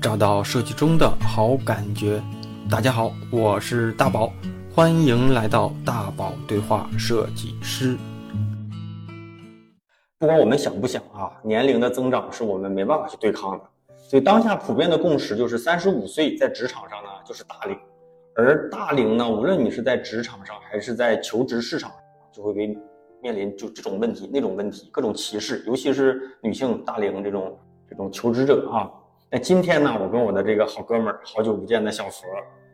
[0.00, 2.22] 找到设计中的好感觉。
[2.70, 4.32] 大家好，我是大宝，
[4.74, 7.98] 欢迎来到大宝对话设计师。
[10.18, 13.64] 不管我们想不想啊，年龄的增长是我们没办法去对抗的。
[13.98, 17.76] 所以当下普遍的共识就是，三十五岁在职场上呢就是大龄，
[18.34, 21.92] 而大龄呢，无论你是在职场上还是在求职市场，
[22.32, 22.74] 就会被
[23.22, 27.54] 面临就这种问题、那种问题、各种歧视，尤其是女性大龄这种
[27.86, 28.88] 这种求职者啊。
[29.32, 32.26] 那今天呢，我跟我的这个好哥们儿，好久不见的小佛，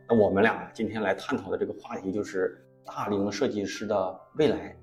[0.09, 4.75] 那我们俩今天来探讨的这个话题就是大龄设计师的未来。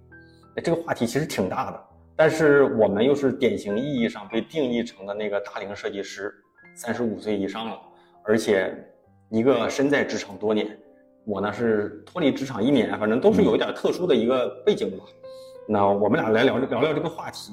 [0.55, 6.33] 那这个话题其实挺大的，但是我们又是典型意义上被定义成的那个大龄设计师，
[6.77, 7.77] 三十五岁以上了，
[8.23, 8.73] 而且
[9.29, 10.79] 一个身在职场多年，
[11.25, 15.05] 我呢是脱离职场一年，反正都是有一点特殊的一个背景吧。
[15.67, 17.53] 那我们俩来聊聊聊这个话题，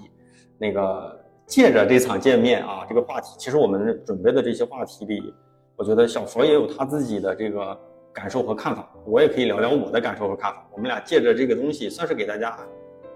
[0.60, 1.20] 那个。
[1.52, 5.34] 借着这场见面啊，这个话题，其实我们准备的这些话题里，
[5.76, 7.78] 我觉得小佛也有他自己的这个
[8.14, 10.66] 感受和看法，我也可以聊聊我的感受和看法。
[10.72, 12.58] 我们俩借着这个东西，算是给大家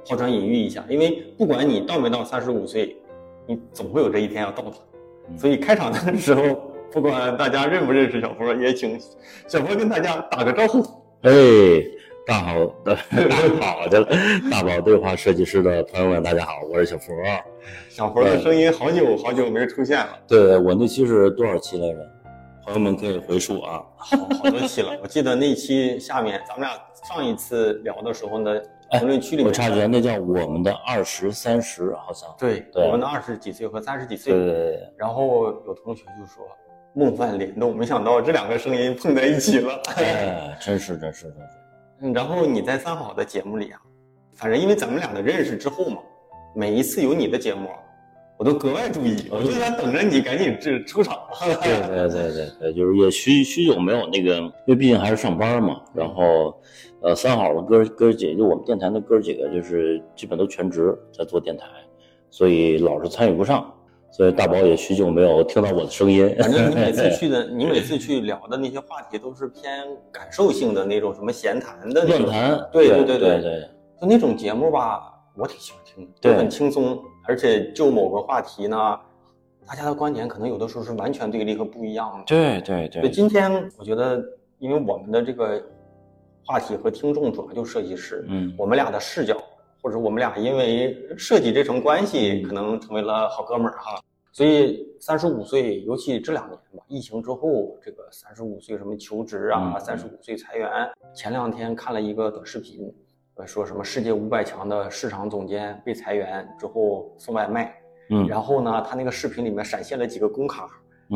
[0.05, 0.83] 抛砖引玉一下。
[0.89, 2.97] 因为不管你到没到三十五岁，
[3.47, 4.73] 你总会有这一天要到的。
[5.37, 6.43] 所以开场的时候，
[6.91, 8.99] 不管大家认不认识小佛，也请
[9.47, 10.81] 小佛跟大家打个招呼。
[11.21, 11.31] 哎。
[12.25, 12.97] 大好的，
[13.61, 14.03] 大好的
[14.49, 17.13] 大宝对话设计师的朋友们，大家好，我是小佛。
[17.87, 20.09] 小佛的声音好久好久没出现了。
[20.27, 21.99] 对，我那期是多少期来着？
[22.65, 24.97] 朋友们可以回溯啊，好好多期了。
[25.03, 26.75] 我记得那期下面咱们俩
[27.07, 28.59] 上一次聊的时候呢，
[28.93, 34.33] 评论区里面我插句，那叫我们的二十三十，好像对，我们的二十几岁和三十几岁。
[34.33, 34.79] 对对对。
[34.97, 36.43] 然后有同学就说
[36.95, 39.79] 梦幻联动，没想到这两个声音碰在一起了。
[39.97, 41.64] 哎，真是真是真是。
[42.01, 43.79] 嗯，然后你在三好的节目里啊，
[44.33, 45.97] 反正因为咱们俩的认识之后嘛，
[46.55, 47.69] 每一次有你的节目，
[48.37, 51.17] 我都格外注意，我就在等着你赶紧这出场。
[51.39, 51.55] 对
[51.87, 55.81] 对对对对，就是也许许久没有那个，因为毕竟还是上班嘛。
[55.93, 56.53] 然后，
[57.01, 61.65] 呃，三好的哥哥姐，就我们电台的哥几个，就是基本都全职在做电台，
[62.29, 63.73] 所以老是参与不上。
[64.15, 66.33] 所以大宝也许久没有听到我的声音。
[66.39, 72.57] 反正你每次去的，你每次去聊的那些话题都是偏感受性的那种，什么闲谈的论坛。
[72.71, 78.97] 对对对对对，就那种节目吧，我挺喜欢听的，就，很轻松，而且就某个话题呢，
[79.67, 82.23] 大家的观点可能有的时候是完全对立和不一样的。
[82.25, 83.11] 对对对。
[83.11, 84.23] 今天我觉得，
[84.59, 85.61] 因为我们的这个
[86.45, 89.35] 话题和听众主要就设计师，嗯，我们俩的视角。
[89.85, 94.01] 或者我们俩因为设计这层关系，可能成为了好哥们儿哈。
[94.31, 100.67] 所以三十五岁，尤其这两年吧，疫情之后，这个三十五岁什么求职啊，三十五岁裁员。
[101.13, 102.91] 前两天看了一个短视频，
[103.45, 107.71] 说什么世界五百强的市场总监被裁员之后送外卖，
[108.09, 110.67] 嗯，然后呢，他那个视频里面闪现了几个工卡，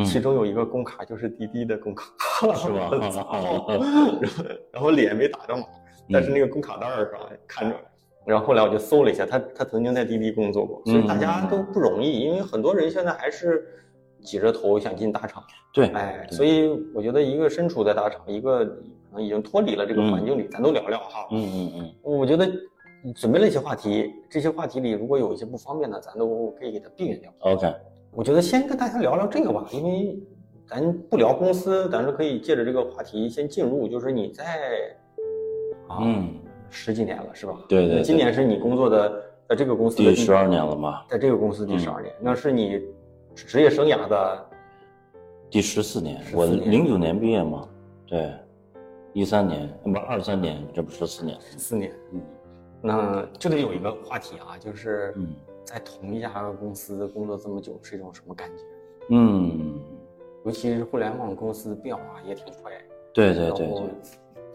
[0.05, 2.13] 其中有一个工卡就是滴滴的工卡，
[2.53, 2.91] 是吧？
[4.71, 5.63] 然后脸没打着码，
[6.13, 7.07] 但是那个工卡袋上
[7.47, 7.75] 看着。
[8.29, 13.67] 然后后来我就搜了一下，他他曾经在滴滴工作过，所以大家都不容易，因为很多人现在还是
[14.21, 15.43] 挤着头想进大厂。
[15.73, 21.27] 对，哎，所以我觉得一个身处在大厂，一个可能已经脱离了这个环境里，咱都聊聊哈。
[21.31, 21.95] 嗯嗯嗯。
[22.03, 22.47] 我觉得
[23.15, 27.33] 准备了一些话题，这些话题里如果有一些不方便的，咱都可以给它避免掉。
[27.39, 27.73] OK。
[28.11, 30.19] 我觉得先跟大家聊聊这个吧，因为
[30.67, 34.43] 咱不聊公司，咱是可以借着这个话题先进入，就是你在
[35.87, 35.97] 啊。
[36.01, 36.29] 嗯。
[36.69, 37.57] 十几年了是吧？
[37.67, 41.03] 对对，今年是你工作的，在这个公司第十二年了嘛？
[41.07, 42.81] 在这个公司第十二年，那是你
[43.35, 44.49] 职业生涯的
[45.49, 46.21] 第十四年。
[46.33, 47.67] 我零九年毕业嘛，
[48.07, 48.31] 对，
[49.13, 51.37] 一三年，不二三年，这不十四年？
[51.41, 52.21] 十四年，嗯，
[52.81, 55.15] 那就得有一个话题啊，就是
[55.63, 58.63] 在同一家公司工作这么久是一种什么感觉？
[59.11, 59.79] 嗯，
[60.45, 62.71] 尤其是互联网公司变化也挺快。
[63.11, 63.89] 对对对对。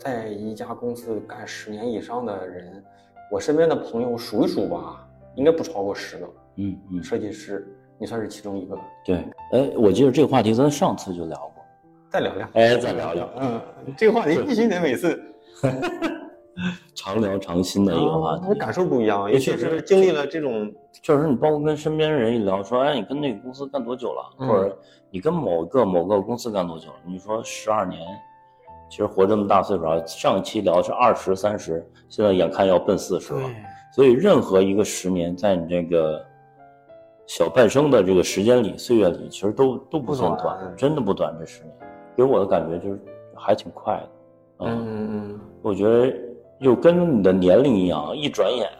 [0.04, 2.84] 在一家公司干十年以上的人，
[3.30, 6.28] 我身边的朋友数一数吧，应该不超过十个。
[6.56, 7.66] 嗯嗯，设计师，
[7.98, 8.78] 你算是其中一个。
[9.02, 9.16] 对，
[9.52, 11.64] 哎，我记得这个话题咱上次就聊过，
[12.10, 12.46] 再聊聊。
[12.52, 13.30] 哎，再聊聊。
[13.40, 13.58] 嗯，
[13.96, 15.18] 这个话题必须得每次
[16.94, 20.70] 常聊常新的一个话题，感受不一样，也确实经历了这种，
[21.00, 24.22] 确实你包括跟身边人一聊，说哎，你跟那个公司干多久了？
[24.36, 24.78] 或者
[25.10, 26.96] 你跟某个某个公司干多久了？
[27.06, 28.02] 你说十二年。
[28.94, 33.40] 其实活这么大岁数啊，上期聊是二十三十，现在眼看要奔四十了。
[33.92, 36.24] 所以任何一个十年，在你这个
[37.26, 41.34] 小半生的这个时间里、岁月里，其实都都不算短，真的不短。
[41.40, 41.74] 这十年
[42.16, 43.00] 给我的感觉就是
[43.34, 44.08] 还挺快的。
[44.60, 46.16] 嗯嗯嗯，我觉得
[46.60, 48.70] 又跟你的年龄一样，一转眼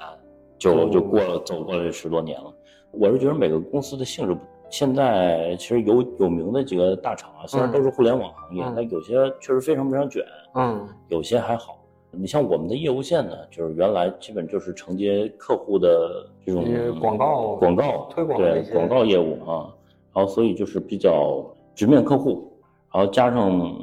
[0.60, 2.54] 就就过了，走过了这十多年了。
[2.92, 4.38] 我是觉得每个公司的性质
[4.74, 7.72] 现在其实有有名的几个大厂啊，虽然嗯。
[7.72, 8.72] 都是互联网行业，嗯。
[8.74, 10.20] 但有些确实非常非常卷，
[10.56, 10.84] 嗯。
[11.06, 11.78] 有些还好。
[12.10, 19.72] 你像我们的业务线呢，就是原来基本就是承接客户的这种广告广告推广对广告业务啊，
[20.12, 22.52] 然后所以就是比较直面客户，
[22.92, 23.78] 然后加上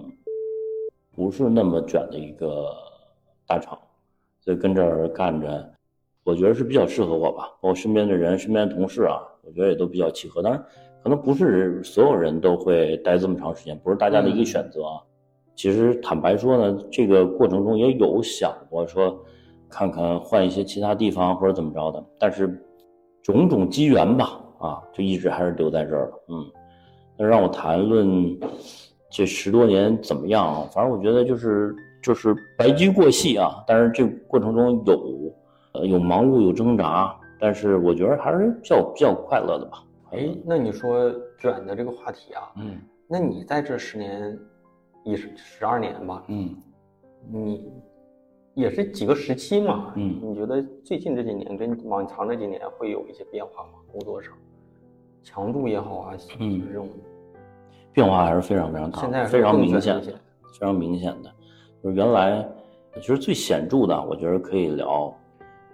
[1.15, 2.65] 不是那么卷的一个
[3.47, 3.79] 大厂，
[4.41, 5.73] 所以跟这儿干着，
[6.23, 7.45] 我觉得是比较适合我吧。
[7.61, 10.41] 包括身边的人、身边的同事啊，我觉得也都比较契合。
[10.41, 10.63] 当然，
[11.03, 15.01] 可能不是所有人都会待这么长时间，不是大家的一个选择啊。
[15.55, 19.23] 其实坦白说呢，这个过程中也有想过说，
[19.69, 22.47] 看看换一些其他地方或者怎么着的，但是
[23.21, 26.23] 种种机缘吧，啊，就一直还是留在这儿了。
[26.29, 26.45] 嗯，
[27.17, 28.39] 那让我谈论
[29.09, 30.69] 这十多年怎么样啊？
[30.73, 35.33] 反正我觉得就是就是白驹过隙啊，但是这过程中有
[35.73, 39.83] 呃有忙碌有挣扎，但是我觉得还是比较比较快乐的吧。
[40.11, 42.77] 哎，那你说卷的这个话题啊，嗯
[43.07, 44.37] 那你在这十年，
[45.03, 46.55] 一十十二年吧，嗯
[47.31, 47.71] 你
[48.53, 49.93] 也是几个时期嘛？
[49.95, 53.79] 嗯你觉得最近这几年跟往常这几年会有一些变化吗？
[53.91, 54.33] 工作上，
[55.23, 56.89] 强度也好啊，嗯这种
[57.93, 60.11] 变化还是非常非常大的，现在是非常明显非
[60.59, 61.31] 常明显的。
[61.83, 62.45] 就是原来
[62.95, 65.13] 其实最显著的，我觉得可以聊，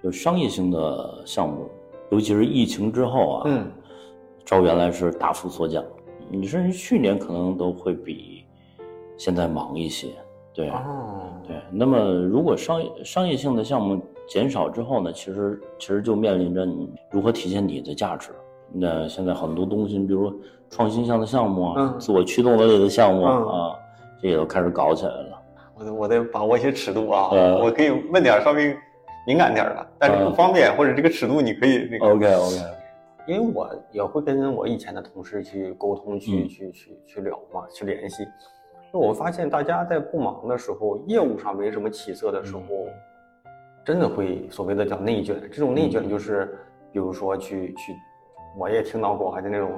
[0.07, 1.69] 就商业性的项目，
[2.11, 3.69] 尤其是疫情之后啊，嗯，
[4.45, 5.83] 照原来是大幅缩减，
[6.29, 8.45] 你甚至去年可能都会比
[9.17, 10.07] 现在忙一些，
[10.53, 10.69] 对。
[10.69, 18.29] 哦，对，那么如果商业商业性的项目减少之后呢，其实其实就面临着你如何体现你的价值。
[18.71, 20.33] 那现在很多东西，你比如说
[20.69, 23.75] 创新项的项目啊，嗯自我驱动类的项目啊，嗯啊
[24.21, 25.41] 这也都开始搞起来了。
[25.77, 28.73] 我得我得把握一些尺度啊，呃我可以问点稍微
[29.27, 30.33] 敏感点儿的，但是不嗯。
[30.33, 32.05] 方便，或者这个尺度你可以那个。
[32.05, 32.55] OK OK，
[33.27, 36.47] 因为我也会跟我以前的同事去沟通，去、嗯。
[36.47, 38.25] 去去去聊嘛，去联系。
[38.93, 42.61] 那我发现大家在不忙的时候，业务上没什么起色的时候，
[43.83, 45.35] 真的会所谓的叫内卷。
[45.51, 46.57] 这种内卷就是，
[46.93, 47.93] 比如说去去，
[48.57, 49.77] 我也听到过，还是那种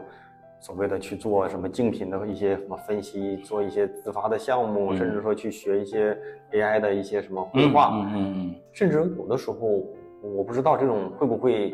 [0.60, 6.18] 所谓的去做什么竞品的一些什么分析，做一些自发的项目，嗯甚至说去学一些
[6.52, 7.92] AI 的一些什么规划。
[7.94, 9.58] 嗯嗯嗯甚至有的时候，
[10.22, 11.74] 我不知道这种会不会，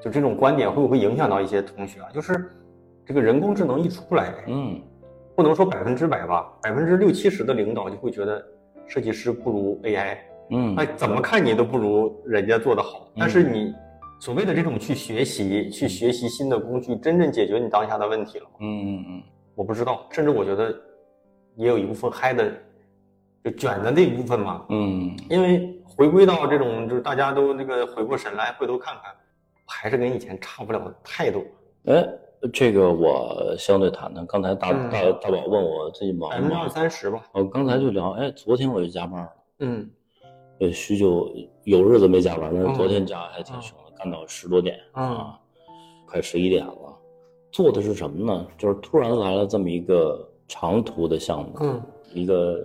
[0.00, 2.08] 就这种观点会不会影响到一些同学啊？
[2.12, 2.50] 就是
[3.04, 4.80] 这个人工智能一出来，嗯
[5.34, 8.42] 不能说百分之百吧，百分之六七十的领导就会觉得
[8.86, 10.16] 设计师不如 AI，
[10.50, 13.08] 嗯哎，怎么看你都不如人家做的好。
[13.14, 13.74] 嗯但是你
[14.22, 18.50] 所谓的这种去学习，去学习新的工具，真正解决你当下的问题了吗？
[18.60, 19.22] 嗯嗯嗯
[19.56, 20.72] 我不知道，甚至我觉得
[21.56, 22.48] 也有一部分嗨的，
[23.42, 29.12] 就卷的那一部分嘛，嗯因为回归到这种，就是大家都这个回过神来，回头看看，
[29.66, 31.42] 还是跟以前差不了太多，
[31.86, 32.08] 嗯，哎，
[32.52, 34.24] 这个我相对谈谈。
[34.24, 37.20] 刚才大嗯大大宝问我最近忙百分之二，三十吧。
[37.32, 39.32] 我刚才就聊，哎，昨天我就加班了。
[39.58, 39.90] 嗯
[40.60, 41.28] 呃，许久
[41.64, 45.38] 有日子没加班，但是嗯昨天加还挺凶的，干到十多点嗯啊，
[46.06, 46.98] 快十一点了。
[47.52, 48.46] 做的是什么呢？
[48.58, 51.80] 就是突然来了这么一个长途的项目，嗯
[52.12, 52.58] 一个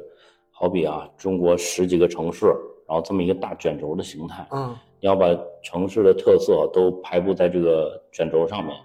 [0.52, 2.48] 好比啊，中国十几个城市，
[2.88, 5.28] 然后这么一个大卷轴的形态，嗯你要把
[5.64, 8.76] 城市的特色都排布在这个卷轴上面，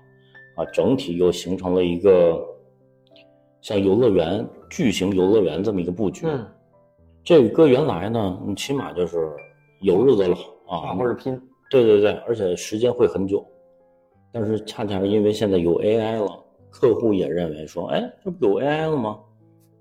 [0.56, 2.38] 啊，整体又形成了一个
[3.62, 6.26] 像游乐园、巨型游乐园这么一个布局。
[6.26, 6.46] 嗯，
[7.24, 9.34] 这个搁原来呢，你起码就是
[9.80, 11.40] 有日子了啊，画或者拼，
[11.72, 13.42] 对对对，而且时间会很久。
[14.30, 16.38] 但是恰恰是因为现在有 AI 了，
[16.68, 19.18] 客户也认为说，哎，这不有 AI 了吗？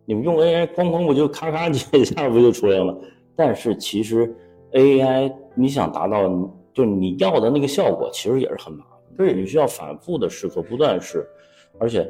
[0.06, 2.98] 你们用 AI 哐哐不就咔咔几下不就出来了？
[3.36, 4.34] 但是其实
[4.72, 6.30] AI 你想达到
[6.74, 8.98] 就你要的那个效果，其实也是很麻烦。
[9.18, 11.28] 对你需要反复的试错，不断试，
[11.78, 12.10] 而且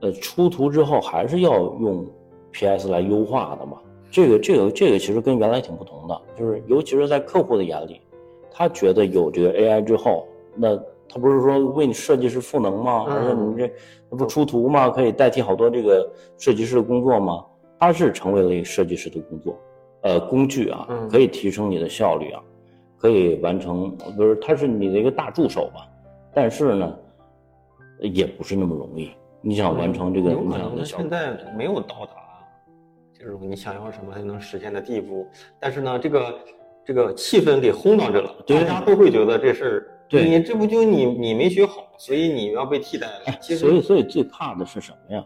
[0.00, 2.04] 呃出图之后还是要用
[2.50, 3.78] PS 来优化的嘛。
[4.10, 8.00] 这个这个这个其实跟原来挺不同的，就是尤其是在客户的眼里，
[8.56, 10.76] 他觉得有这个 AI 之后，那
[11.08, 13.04] 他不是说为你设计师赋能吗？
[13.08, 13.74] 嗯而且你这
[14.08, 14.88] 那不出图吗？
[14.88, 16.08] 可以代替好多这个
[16.38, 17.44] 设计师的工作吗？
[17.80, 19.58] 它是成为了一个设计师的工作，
[20.02, 22.40] 呃，工具啊，嗯可以提升你的效率啊，
[22.96, 25.86] 可以完成，不是，它是你的一个大助手吧？
[26.32, 26.96] 但是呢，
[27.98, 29.10] 也不是那么容易。
[29.42, 32.14] 你想完成这个你有可能现，在没有到达
[33.12, 35.26] 就是你想要什么才能实现的地步，
[35.60, 36.34] 但是呢，这个
[36.84, 43.38] 这个气氛给烘到这了，大家都会觉得这事儿，对你这不就你你没学好，所以你要被替代了。
[43.40, 45.24] 其所以所以最怕的是什么呀？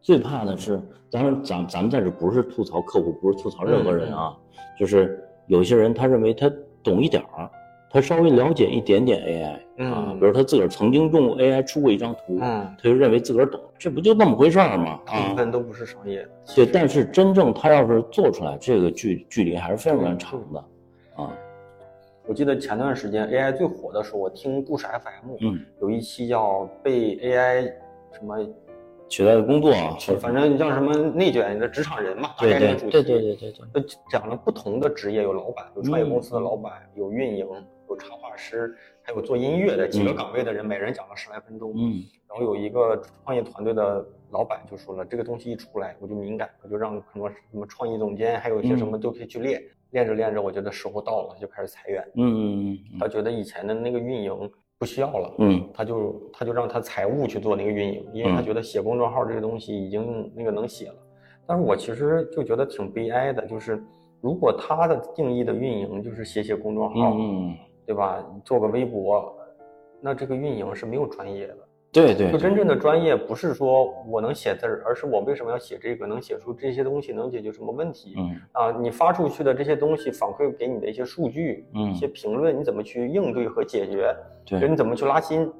[0.00, 4.36] 最怕的是，当然咱咱们在这不是吐槽客户，不是吐槽任何人啊，
[4.78, 6.50] 就是有些人他认为他
[6.82, 7.50] 懂一点儿，
[7.90, 15.00] 他稍微了解一点点 AI 啊，嗯比如他自个儿曾经用 AI 出过一张图，嗯，他就认为自个儿懂，这不就那么回事儿吗？
[15.06, 16.28] 大部啊，分都不是商业的。
[16.54, 20.64] 对，但是真正他要是做出来，这个距距离还是非常非常长的
[21.16, 21.32] 啊。
[22.26, 27.72] 我记得前段时间 AI 最火的时候，我听故事 FM，嗯，有一期叫被 AI
[28.12, 28.36] 什么，
[29.08, 32.90] 取代的工作啊，反正叫什么内卷的职场人嘛，大对概这个主题。
[32.90, 37.46] 对对对对讲了不同的职业，有老板，有创业公司的老板，有运营，
[37.88, 40.16] 有插画师，还有做音乐的几个嗯。
[40.16, 41.72] 岗位的人，每人讲了十来分钟。
[41.76, 42.02] 嗯。
[42.28, 52.04] 然后有一个创业团队的老板就说了，这个东西一出来，我就敏感，我就让很多什么创意总监，还有一些什么都可以去练，练着练着，我觉得时候到了，就开始裁员。
[52.16, 55.68] 嗯嗯他觉得以前的那个运营不需要了，嗯。
[55.72, 58.44] 他就他就让他财务去做那个运营，因为他嗯。
[58.44, 60.96] 觉得写公众号这个东西已经那个能写了。
[61.46, 63.82] 但是我其实就觉得挺悲哀的，就是
[64.20, 67.56] 如果他的定义的运营就是写写公众号，嗯嗯，
[67.88, 68.22] 对吧？
[68.44, 69.34] 做个微博，
[69.98, 71.56] 那这个运营是没有专业的。
[71.90, 78.14] 对对，就真正的专业不是说我能写字儿，而是我为什么要写这个，能写出这些东西，能解决什么问题。
[78.18, 84.14] 嗯啊，你发出去的这些东西反馈给你的一些数据、嗯一些评论，你怎么去应对和解决？
[84.44, 85.50] 对你怎么去拉新？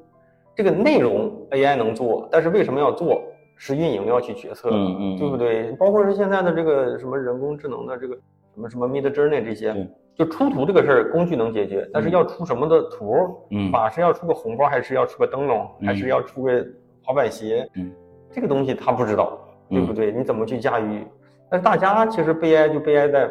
[0.55, 3.23] 这个内容 AI 能做，但是为什么要做？
[3.57, 5.73] 是运营要去决策的，嗯嗯对不对？
[5.73, 8.15] 包括是现在的这个什么人工智能的这个
[8.55, 13.15] 什么什么 Mid Journey 这些对，就出图这个事儿，工具能解决，但是要出什么的图？
[13.51, 16.67] 嗯马是要出个红包，还是要出个灯笼，还是嗯要出个
[17.05, 17.71] 滑板鞋？
[17.77, 17.93] 嗯，
[18.33, 19.39] 这个东西他不知道，
[19.71, 20.11] 对不嗯对？
[20.11, 21.07] 你怎么去驾驭？
[21.49, 23.31] 但是大家其实悲哀就悲哀在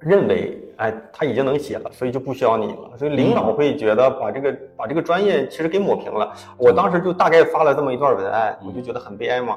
[0.00, 2.96] 认为，哎，他已经能写了，所以就不需要你了。
[2.96, 6.32] 所以领导会觉得把这个把这个专业其实给抹平了。
[6.58, 9.56] 我当时就大概发了这么一段文案，我就觉得很悲哀嘛。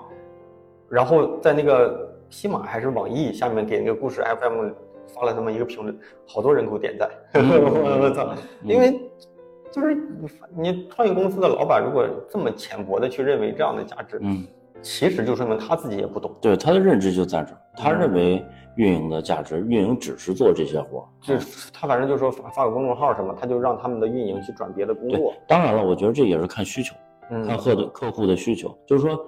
[0.88, 4.70] 然后在那个喜马还是网易下面给那个故事 FM
[5.08, 7.10] 发了这么一个评论，好多人给我点赞。
[7.34, 8.34] 我我操！
[8.64, 9.00] 因为
[9.72, 9.96] 就是
[10.56, 14.46] 你创业公司的老板如果这么浅薄的去认为这样的价值，嗯，
[14.82, 16.34] 其实就说明他自己也不懂。
[16.42, 18.46] 对他的认知就在这儿，他嗯认为
[18.76, 21.06] 运营的价值，运营只是做这些活儿。
[21.22, 25.34] 就是他反正就说发发个公众号什么，他就让他们的运营去转别的工作。
[25.48, 26.96] 当然了，我觉得这也是看需求，
[27.32, 29.20] 嗯看客的客户的需求，就是说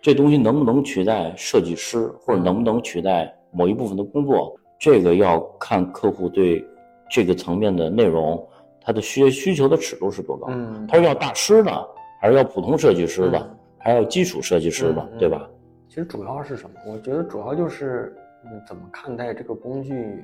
[0.00, 6.62] 这东西能不能取代设计师，或者能不能取代某一部分的工作，这个要看客户对
[7.10, 8.46] 这个层面的内容，
[8.82, 10.48] 他的需需求的尺度是多高。
[10.50, 11.88] 嗯，他是要大师的，
[12.20, 15.48] 还是要普通设计师的，嗯还要基础设计师的，嗯对吧？
[15.88, 16.76] 其实主要是什么？
[16.86, 18.14] 我觉得主要就是
[18.44, 20.22] 嗯，怎么看待这个工具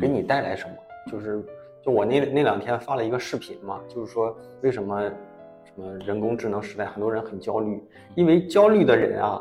[0.00, 0.74] 给你带来什么？
[1.08, 1.40] 就是
[1.84, 7.80] 就我那那两天发了一个视频嘛，就是说为什么什么人工智能时代很多人很焦虑，
[8.16, 9.40] 因为焦虑的人啊，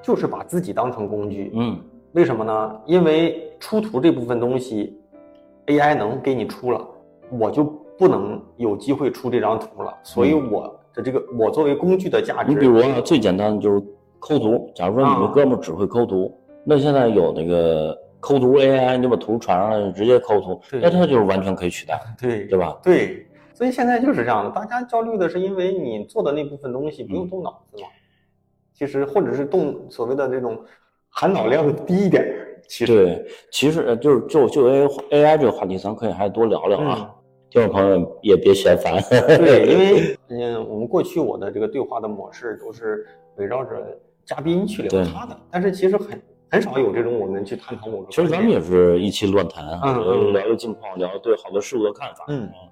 [0.00, 1.52] 就是把自己当成工具。
[1.54, 1.78] 嗯
[2.12, 2.80] 为什么呢？
[2.86, 4.98] 因为出图这部分东西
[5.66, 6.86] ，AI 能给你出了，
[7.30, 7.64] 我就
[7.98, 9.94] 不能有机会出这张图了。
[10.02, 13.82] 所以我的这个，我作为工具的价值，嗯你比如啊，最简单的就是
[14.18, 14.70] 抠图。
[14.74, 22.78] 假如说你这啊哥们儿只会抠图，那现在有那个抠图 AI，你把图传上来直接抠图，那它就是完全可以取代，对对吧？
[22.82, 27.88] 对，所以现在就是这样的，大家焦虑的是因为你做的那部分东西不用动脑子嘛，
[28.74, 30.58] 其实或者是动所谓的这种
[31.08, 37.12] 含脑量低一点儿，其实对，其实呃就是就就 A AI 这个话题，咱可以还多聊聊啊。
[37.48, 39.00] 听众朋友也别嫌烦。
[39.38, 43.06] 对，因为 嗯，我们过去我的这个对话的模式都是
[43.36, 46.20] 围绕着嘉宾去聊他的，但是其实很
[46.50, 48.06] 很少有这种我们去探讨某个。
[48.10, 52.24] 其实咱们也是一期乱谈啊，嗯嗯聊聊近况，聊聊对好多事物的看法。
[52.28, 52.66] 嗯啊，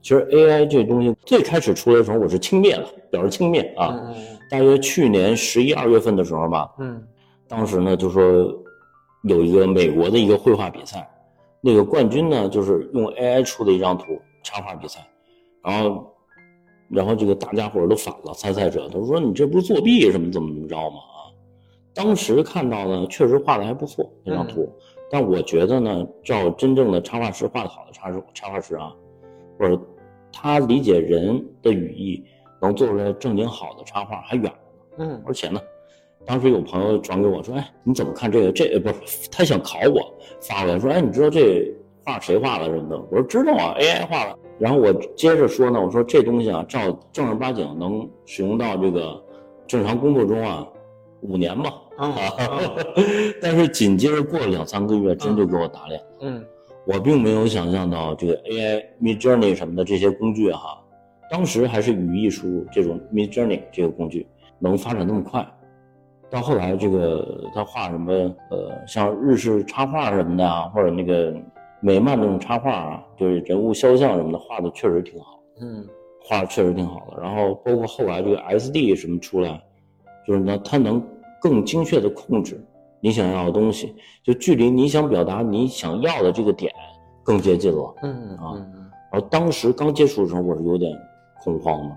[0.00, 4.00] 其实 AI 这东西最开始出来的时候，我是轻蔑了，表示轻蔑啊。
[4.08, 4.14] 嗯
[4.50, 7.02] 大约去年十一二月份的时候吧，嗯
[7.48, 8.22] 当时呢就说
[9.24, 11.08] 有一个美国的一个绘画比赛，
[11.60, 15.00] 那个冠军呢就是用 AI 出的一张图插画比赛，
[15.62, 16.14] 然后
[16.88, 20.96] 然后这个大家伙儿都反了，参赛者都说你这不是作弊什么怎么怎么着吗？
[20.96, 21.32] 啊，
[21.94, 24.70] 当时看到呢确实画的还不错那张图，
[25.10, 28.94] 但我觉得呢，照真正的插画师画的好的插插画师啊，
[29.58, 29.80] 或者
[30.30, 32.22] 他理解人的语义，
[32.60, 34.50] 能做出来正经好的插画还远呢。
[34.98, 35.60] 嗯而且呢，
[36.26, 38.52] 当时有朋友转给我说：“哎，你怎么看这个？
[38.52, 41.70] 这呃不是他想考我，发过来说：‘哎，你知道这
[42.04, 44.38] 画谁画的什么的？’我说知道啊，AI 画的。
[44.58, 49.22] 然后我接着说呢，我说这东西啊，照正儿八经能使用到这个
[49.66, 50.66] 正常工作中啊，
[51.20, 51.74] 五年吧。
[51.96, 52.12] 啊
[53.40, 56.00] 但是紧接着过了两三个月，真就给我打脸。
[56.20, 56.44] 嗯
[56.86, 60.78] 我并没有想象到这个 AI Mid Journey 什么的这些工具哈，
[61.30, 64.26] 当时还是语义输入这种 Mid Journey 这个工具
[64.58, 65.46] 能发展那么快。
[66.34, 68.12] 到后来，这个他画什么
[68.50, 71.32] 呃，像日式插画什么的啊，或者那个
[71.78, 75.86] 美漫那种插画啊，就是人物肖像什么的画的确实挺好，嗯
[76.20, 77.22] 画的确实挺好的。
[77.22, 79.62] 然后包括后来这个 SD 什么出来，
[80.26, 81.00] 就是呢，它能
[81.40, 82.60] 更精确的控制
[82.98, 86.72] 你想要的东西，就距离你想表达你想要的这个点
[87.22, 87.94] 更接近了。
[88.02, 90.90] 嗯啊嗯然后当时刚接触的时候，我是有点
[91.44, 91.96] 恐慌的，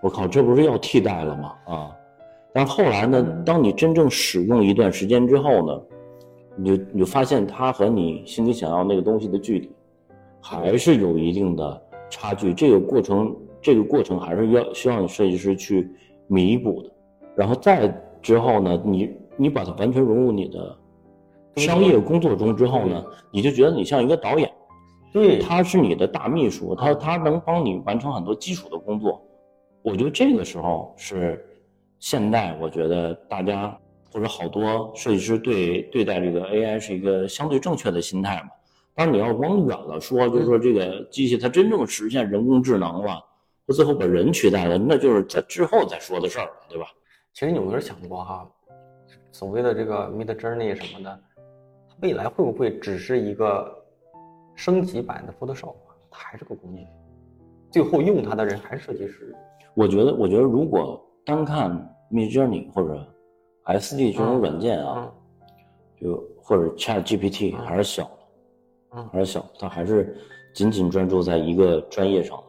[0.00, 1.54] 我靠，这不是要替代了吗？
[1.66, 1.90] 啊！
[2.58, 5.80] 但后来呢，当你真正使用一段时间之后呢，
[6.56, 9.70] 你就你就发现它和你心里想要那个东西的距离，
[10.40, 12.52] 还是有一定的差距。
[12.52, 15.88] 这个过程，这个过程还是要需要你设计师去
[16.26, 16.90] 弥补的。
[17.36, 20.76] 然后再之后呢，你你把它完全融入你的
[21.54, 24.50] 商业工作中之后呢，你就觉得你像一个导演。
[25.12, 29.22] 对，他是你的大秘书，他他能帮你完成很多基础的工作。
[29.80, 31.40] 我觉得这个时候是
[31.98, 33.76] 现代，我觉得大家
[34.12, 38.50] 或者好多设计师对对待这个 AI 是一个相对正确的心态嘛。
[38.94, 43.24] 当然你要往远了说，就是说这个机器它真正实现人工智能了，
[43.66, 46.86] 它最后把人取代了，那就是在之后再说的事儿了，对吧？
[47.32, 48.50] 其实你有没有想过哈，
[49.30, 51.20] 所谓的这个 Mid Journey 什么的，
[51.88, 53.72] 它未来会不会只是一个
[54.56, 55.70] 升级版的 Photoshop？
[55.70, 56.84] 啊它还是个工具，
[57.70, 59.32] 最后用它的人还是设计师。
[59.74, 61.70] 我觉得，我觉得如果单看
[62.10, 63.06] Mid Journey 或者
[63.66, 65.12] SD 这种软件啊，
[66.00, 68.10] 就或者 Chat GPT 嗯还是小
[69.12, 70.16] 还是小，它还是
[70.54, 72.42] 仅仅专注在一个专业上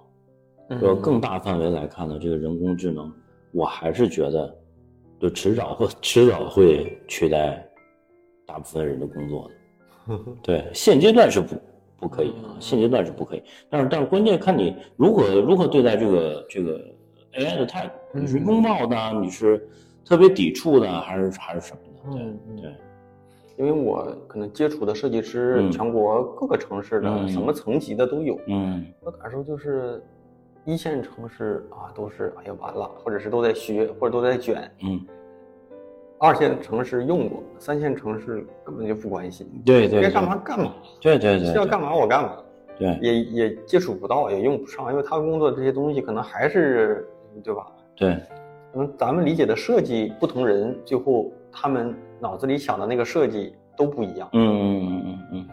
[0.82, 3.12] 要更大范围来看呢，这个人工智能，
[3.52, 4.58] 我还是觉得，
[5.20, 7.62] 就迟早会迟早会取代
[8.48, 10.20] 大部分人的工作的。
[10.42, 11.56] 对，现阶段是不
[11.98, 13.44] 不可以啊，现阶段是不可以。
[13.70, 16.82] 但是但是关键看你如何如何对待这个这个
[17.34, 19.68] AI 的态度，你是拥抱的，你是
[20.06, 22.36] 特别抵触的，还是还是什么呢？
[22.56, 22.76] 对对，
[23.58, 25.72] 因为我可能接触的设计师，嗯。
[25.72, 27.30] 全国各个城市的，嗯。
[27.30, 28.40] 什么层级的都有。
[28.48, 28.86] 嗯。
[29.02, 30.02] 我感受就是，
[30.66, 34.70] 一线城市啊，都是哎呀完了，或者是都在学，或者都在卷。
[34.84, 35.00] 嗯，
[36.18, 40.14] 二线城市用过，三线城市根本就不关心，对对，该对。
[40.14, 42.38] 干嘛干嘛，对对对，对需要干嘛我干嘛，
[42.78, 42.98] 对。
[43.02, 47.08] 也也接触不到，也用不上，因为他工作这些东西可能还是
[47.44, 47.66] 对吧？
[47.96, 48.18] 对。
[48.72, 54.30] 可能咱们理解的设计，不同人最后他们脑子里想的那个设计都不一样。
[54.34, 55.48] 嗯嗯嗯嗯嗯，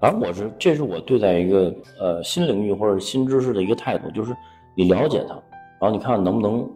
[0.00, 4.32] 反正我是这是我对待一个呃新领域或者新知识的一个态度，就是
[4.76, 5.34] 你了解它，
[5.80, 6.70] 然后你看看能不能，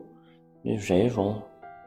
[0.63, 1.37] 那是谁说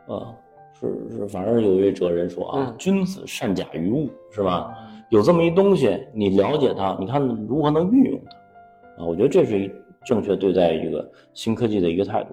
[0.08, 0.14] 的？
[0.14, 0.36] 呃，
[0.80, 4.74] 是是，反正有一位哲人说啊，嗯君子善假于物，是吧？
[5.10, 9.06] 有这么一东西，你了解它，你看如何能运用它啊？
[9.06, 9.70] 我觉得这是一
[10.06, 12.30] 正确对待一个新科技的一个态度。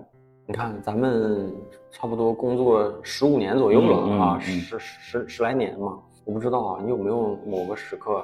[0.46, 1.50] 你看，咱们
[1.90, 5.98] 差不多工作十五年左右了啊，嗯嗯嗯十十十来年嘛。
[6.24, 8.22] 我不知道啊，你有没有某个时刻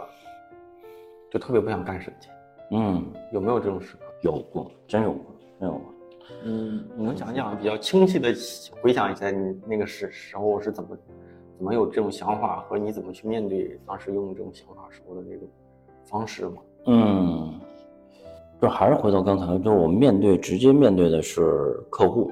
[1.30, 2.28] 就特别不想干设计？
[2.72, 3.02] 嗯，
[3.32, 4.02] 有没有这种时刻？
[4.20, 5.24] 有过，真有过，
[5.58, 5.94] 真有过。
[6.44, 8.34] 嗯，你能讲讲比较清晰的
[8.82, 10.90] 回想一下你那个时时候是怎么
[11.56, 15.48] 怎么有这种想法，和你怎么去面对当时用这种想法时候的这种
[16.04, 16.62] 方式吗？
[16.86, 17.39] 嗯，
[18.60, 22.30] 就还是回到刚才，就是我们面对直接面对的是客户，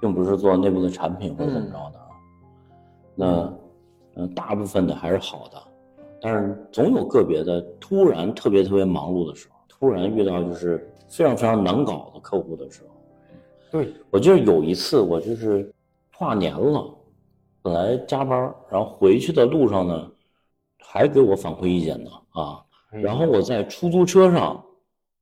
[0.00, 2.08] 并不是做内部的产品或者怎么着的啊。
[3.14, 3.54] 那
[4.16, 5.62] 嗯，大部分的还是好的，
[6.20, 12.88] 但是总有个别的突然特别特别忙碌的时候，突然遇到就是非常非常难搞的客户的时候。
[13.70, 15.72] 对，我记得有一次我就是
[16.18, 16.84] 跨年了，
[17.62, 20.10] 本来加班，然后回去的路上呢，
[20.84, 22.60] 还给我反馈意见呢啊。
[22.90, 24.62] 然后我在出租车上，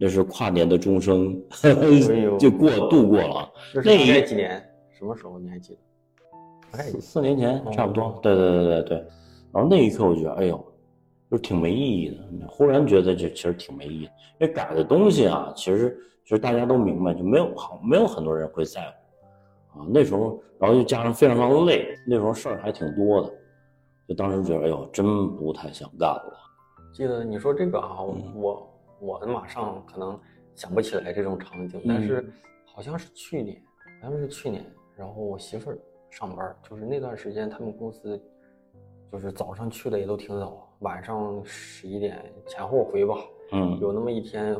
[0.03, 1.39] 那是跨年的钟声，
[2.25, 3.47] 呦 就过度过了。
[3.85, 4.63] 那一概几年？
[4.99, 5.79] 什么时候你还记得？
[6.73, 8.97] 大概四四年前差不多哦，对对对对对。
[9.53, 10.65] 然后那一刻我觉得，哎呦，
[11.31, 12.49] 就挺没意义的。
[12.49, 18.81] 忽然觉得这其实挺没意义的，因为改的东西啊，其实其实大家都明白，就没有好没有很多人会在
[19.75, 19.87] 乎啊。
[19.93, 23.31] 那时候，然后又加上非常非常累，那时候事儿还挺多的，
[24.09, 26.39] 就当时觉得，哎呦，真不太想干了。
[26.95, 28.41] 记得你说这个啊，嗯
[29.01, 30.19] 我我马上可能
[30.55, 32.31] 想不起来这种场景，嗯但是
[32.65, 33.61] 好像是去年，
[34.03, 34.65] 好像是去年，
[34.97, 35.79] 然后我媳妇儿
[36.11, 38.21] 上班，就是那段时间他们公司
[39.11, 43.15] 就是早上去的也都挺早，晚上十一点前后回吧。
[43.53, 44.57] 嗯有那么一天，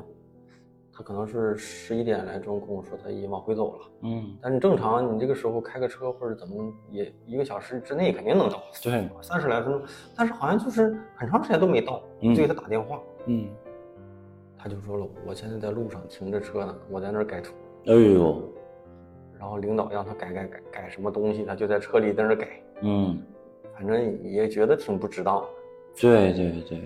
[0.93, 9.81] 他可能是十一点来钟跟我说他已经往回走了，嗯，但是正常你这个时候开个车或者怎么也一个小时之内肯定能到，对，三十来分钟，
[10.17, 13.01] 但是好像就是很长时间都没到，嗯就给他打电话。
[13.27, 13.49] 嗯，
[14.63, 17.55] 他就说了，我现在在路上停着车呢，我在那儿改图，
[17.87, 18.43] 哎呦，
[19.39, 22.49] 然后领导让他改改改改什么东西，他就在车里在那儿改，
[22.83, 23.19] 嗯，
[23.75, 25.43] 反正也觉得挺不值当。
[25.99, 26.83] 对对对，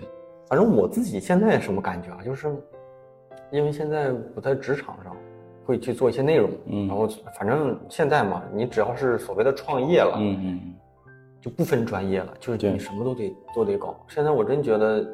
[0.47, 2.55] 反正我自己现在什么感觉啊，就是
[3.51, 5.17] 因为现在我在职场上
[5.65, 10.75] 会去做一些内容，嗯然后反正现在嘛，你只要是所谓的创业了，嗯嗯。
[11.41, 13.95] 就不分专业了，就是你什么都得都得搞。
[14.09, 15.07] 现在我真觉得，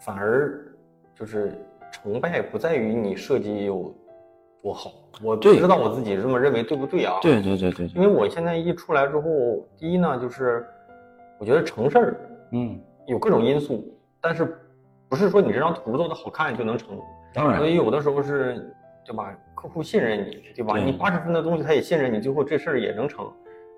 [0.00, 0.64] 反而
[1.12, 1.52] 就是
[1.96, 3.94] 成败不在于你设计有
[4.62, 7.18] 多好，我不知道我自己这么认为对不对啊？
[7.22, 10.66] 对对对对对，因为我现在一出来之后，第一呢，就是
[11.38, 12.20] 我觉得成事儿
[12.52, 13.82] 嗯，有各种因素，
[14.20, 14.58] 但是
[15.08, 16.98] 不是说你这张图做的好看就能成，
[17.32, 18.70] 当然所以有的时候是，
[19.04, 19.34] 对吧？
[19.54, 20.74] 客户信任你，对吧？
[20.74, 23.26] 对你八十分的东西他也信任你，最后这事儿也能成。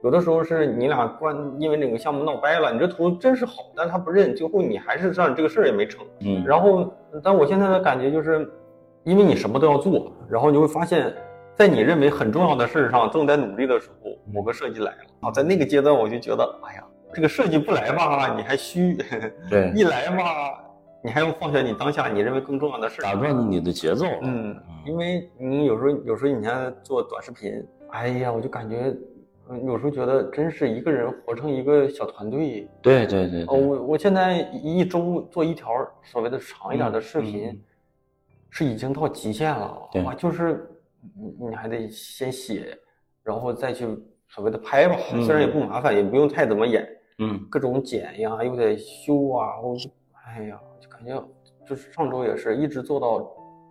[0.05, 6.07] 有的时候是你俩关因为哪个项目闹掰了，你这图真是好，但是他不认，最后你还是让你这个事儿也没成。
[6.21, 8.49] 嗯，然后，但我现在的感觉就是，
[9.03, 11.13] 因为你什么都要做，然后你会发现，
[11.57, 18.97] 在你认为很重要的事儿上正在努力的时候，某个设计来了啊，在那个阶段我就觉得，哎呀，这个设计不来吧，你还虚；
[19.51, 20.63] 对，一来吧，
[21.03, 23.05] 你还要放下你当下你认为更重要的事儿。
[23.05, 24.57] 打断了你的节奏了，嗯，
[24.87, 27.53] 因为你有时候有时候你看做短视频，
[27.91, 28.95] 哎呀，我就感觉，
[29.51, 32.69] 嗯，有时候觉得真是一个人活成一个小团队。
[32.83, 35.71] 对对对哦，我我现在一周做一条
[36.03, 37.61] 所谓的长一点的视嗯频，嗯
[38.51, 39.89] 是已经到极限了。
[39.93, 40.69] 对哇，就是
[41.17, 42.77] 你你还得先写，
[43.23, 43.87] 然后再去
[44.29, 46.87] 所谓的拍吧，嗯虽然也不麻烦，也不用太怎么演，
[47.19, 49.91] 嗯各种剪呀，又得修啊，我就
[50.27, 51.23] 哎呀，就感觉
[51.67, 53.21] 就是上周也是一直做到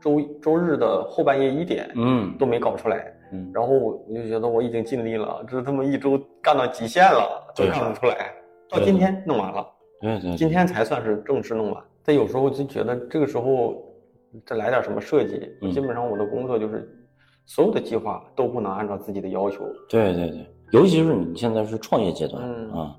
[0.02, 3.14] 周周日的后半夜一点，嗯都没搞出来。
[3.32, 8.32] 嗯，然后我就觉得我已经尽力了，这他妈一周干到极限了，都对干不出来。
[8.70, 9.66] 到今天弄完了，
[10.02, 11.84] 对对，今天才算是正式弄完。
[12.04, 13.76] 但有时候就觉得这个时候
[14.46, 16.88] 再来点什么设计，嗯基本上我的工作就是
[17.46, 19.64] 所有的计划都不能按照自己的要求。
[19.90, 22.96] 对对对，尤其是你现在是创业阶段、嗯啊，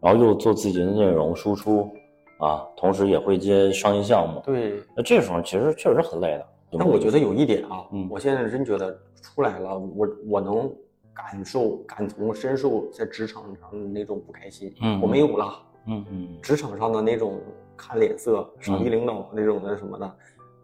[0.00, 1.90] 然后又做自己的内容输出
[2.38, 6.46] 啊，同时也会接商业项目，对，那这时候其实确实很累的。
[6.72, 10.72] 但我觉得有一点啊，嗯我现在真觉得出来了，我我能
[11.14, 15.62] 感受、感同身受在职场上的那种不开心，嗯我没有了。
[15.88, 17.40] 嗯嗯职场上的那种
[17.76, 20.16] 看脸色、傻逼领导那种的什么的，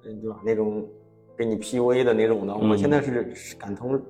[0.04, 0.40] 嗯，对吧？
[0.44, 0.84] 那种
[1.36, 4.00] 给你 PUA 的那种的，嗯我现在是是感同，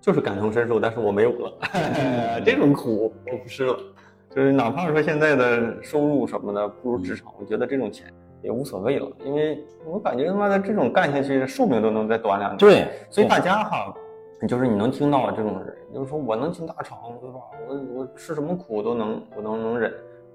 [0.00, 1.58] 就是感同身受，但是我没有了，
[2.44, 3.78] 这种苦我不吃了。
[4.34, 12.58] 就是哪怕说现在的收入什么的不如职场，我觉得这种钱也无所谓了，因为我感觉他妈的这种干下去，寿命都能再短两年。
[12.58, 13.94] 对，所以大家哈，
[14.46, 17.40] 就是你能听到这种人，就是说我能进大厂，对吧？
[17.68, 19.92] 我我吃什么苦都能，我能能忍，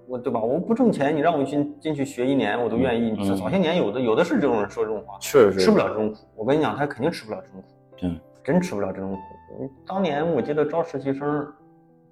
[0.08, 0.40] 我对吧？
[0.42, 3.16] 我不挣钱，你让我进进去学一年，我都愿意。
[3.18, 6.18] 嗯早些年有的有的是这种人说这种话，确实吃不了这种苦。
[6.36, 9.70] 我跟你讲，他肯定吃不了这种苦，对，真吃不了这种苦。
[9.88, 11.48] 当年我记得招实习生，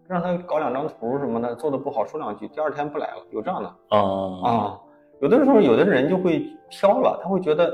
[0.08, 3.70] 让他搞两张图什么的，做的不好说两句，第二天不来了，有这样的。
[3.90, 4.00] 啊
[4.44, 4.80] 啊，
[5.22, 7.72] 有的时候有的人就会飘了，他会觉得，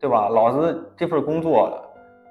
[0.00, 0.28] 对吧？
[0.28, 1.78] 老子这份工作，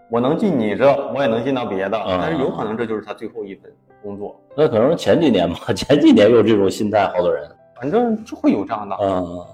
[0.10, 7.48] 我能进你这，我也能进到别的，啊但是有可能这就是他最后一份工作，那可能是前几年吧， 前几年有这种心态，好多人，
[7.80, 8.96] 反正就会有这样的。
[9.02, 9.46] 嗯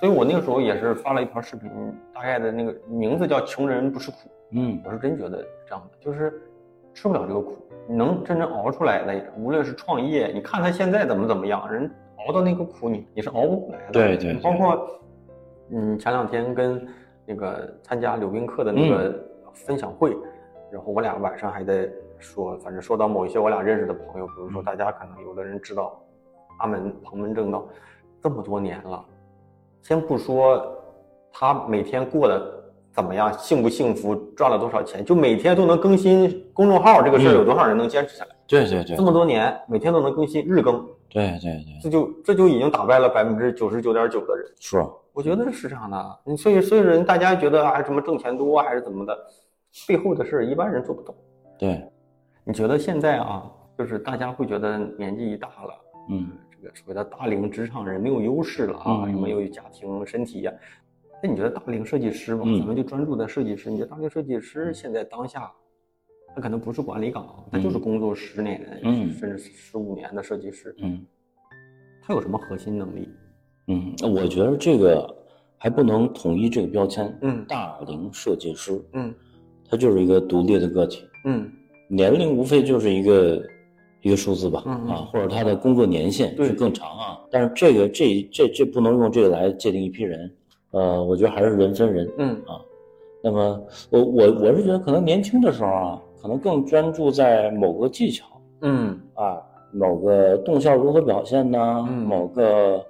[0.00, 1.68] 所以我那个时候也是发了一条视频，
[2.14, 4.16] 大概的那个名字叫“穷人不吃苦
[4.52, 6.40] 嗯”，我是真觉得这样的，就是
[6.94, 11.90] 吃不了这个苦，你能真正熬出来的，无论是创业，你看他现在怎么怎么样，人
[12.26, 13.92] 熬到那个苦，你你是熬不过来的。
[13.92, 14.88] 对对对包括
[15.70, 16.86] 嗯，前两天跟
[17.26, 19.14] 那个参加柳宾课的那个
[19.52, 20.16] 分享会，
[20.70, 26.00] 然后我俩晚上还在说，反正说到某一些我俩认识的朋友，比如说嗯大家可能有的人知道
[26.58, 27.68] 阿门旁门正道
[28.22, 29.04] 这么多年了，
[29.82, 30.74] 先不说
[31.32, 32.50] 他每天过得
[32.92, 38.34] 怎么样，幸不幸福，赚了多少钱，就每天都能更新公众号这个事有多少人能坚持下来？
[38.46, 44.46] 对对对这么多年，每天都能更新，日更，对对对，这就这就已经打败了百分之九十九点九的人。
[44.60, 49.18] 是，我觉得是这样的，你所以所以人大家觉得啊什么挣钱多还是怎么的，
[49.86, 51.14] 背后的事一般人做不懂。
[51.58, 51.82] 对，
[52.44, 55.74] 你觉得现在啊，就是大家会觉得年纪一大了，
[56.10, 56.30] 嗯。
[56.60, 60.52] 这个所谓的大龄职场人没有优势了啊，嗯什么又有家庭、身体呀、
[61.22, 62.58] 那你觉得大龄设计师吧，嗯。
[62.58, 63.70] 咱们就专注在设计师。
[63.70, 65.52] 你觉得大龄设计师现在当下，
[66.38, 69.10] 他可能不是管理岗，他就是工作十年，嗯。
[69.14, 71.04] 甚至十五年的设计师，嗯。
[72.00, 73.08] 他有什么核心能力？
[73.66, 75.12] 嗯，我觉得这个
[75.56, 77.44] 还不能统一这个标签，嗯。
[77.48, 79.12] 大龄设计师，嗯。
[79.68, 81.50] 他就是一个独立的个体，嗯。
[81.88, 83.44] 年龄无非就是一个
[84.02, 87.18] 一个数字吧，啊，或者他的工作年限是更长啊。
[87.32, 90.32] 但是这个这这这不能用这个来界定一批人，
[90.70, 92.08] 呃，我觉得还是人分人。
[92.16, 92.28] 嗯。
[92.46, 92.62] 啊。
[93.24, 98.26] 那么我我我是觉得可能年轻的时候啊，可能更专注在某个技巧
[98.62, 99.40] 嗯啊，
[99.72, 101.86] 某个动效如何表现呢？
[101.88, 102.84] 嗯某个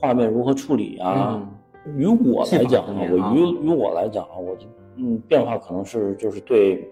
[0.00, 1.34] 画面如何处理啊？
[1.40, 1.48] 嗯
[1.96, 6.86] 于我来讲啊，我于于我来讲啊，我就嗯变化可能是就是对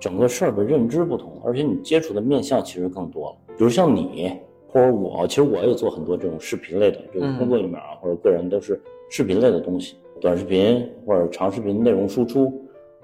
[0.00, 3.36] 整个事儿的认知不同，而且你接触的面向其实更多了。
[3.56, 4.32] 比如像你
[4.66, 12.52] 或者我，其实我也做很多这种视频类的，这个嗯工作里面啊、或者个人都是视频类的东西，短视频或者长视频内容输出。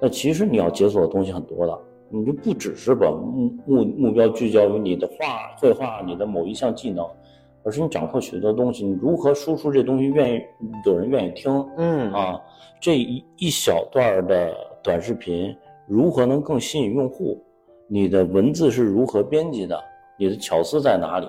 [0.00, 7.04] 那其实你要解锁的东西很多的，你就不只是把目目目标聚焦于你的画、绘画、你的某一项技能，
[7.64, 10.40] 而是你掌握许多东西，你如何输出这东西愿意
[10.84, 12.40] 有人愿意听嗯啊？
[12.80, 15.54] 这一一小段的短视频
[15.86, 17.42] 如何能更吸引用户？
[17.88, 19.78] 你的文字是如何编辑的？
[20.18, 21.28] 你的巧思在哪里？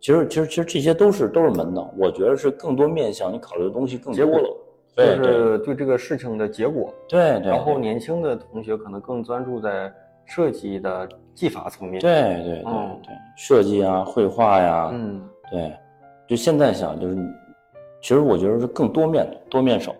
[0.00, 1.92] 其实，其实，其实这些都是都是门道。
[1.98, 4.44] 我觉得是更多面向你考虑的东西更多结果了。
[4.44, 6.92] 就对对是对这个事情的结果。
[7.08, 9.92] 对对，然后年轻的同学可能更专注在
[10.24, 15.20] 设计的技法层面。，对对对嗯对，设计啊，绘画呀，嗯。
[15.50, 15.72] 对，
[16.26, 17.16] 就现在想就是，
[18.00, 19.94] 其实我觉得是更多面多面手，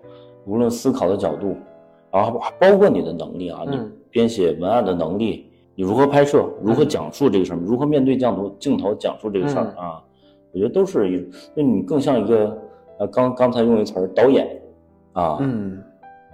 [0.47, 1.57] 无论思考的角度，
[2.11, 3.93] 然后包括你的能力啊，你嗯。
[4.11, 9.85] 编写文案的能力，你如何拍摄，如何讲述这个事儿，如何面对镜头镜头讲述这个事儿嗯。
[9.85, 10.03] 啊，
[10.53, 12.57] 我觉得都是一，那你更像一个
[13.01, 14.49] 呃刚刚才用一词儿导演
[15.15, 15.83] 啊，嗯，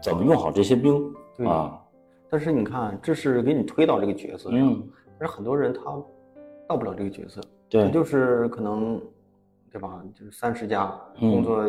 [0.02, 1.02] 怎么用好这些兵
[1.38, 1.79] 对啊，
[2.30, 4.88] 但是你看，这是给你推到这个角色上，嗯，
[5.18, 5.80] 但是很多人他
[6.68, 7.82] 到不了这个角色，对。
[7.82, 9.00] 他，就是可能，
[9.72, 10.00] 对吧？
[10.14, 11.30] 就是三十加嗯。
[11.30, 11.68] 工作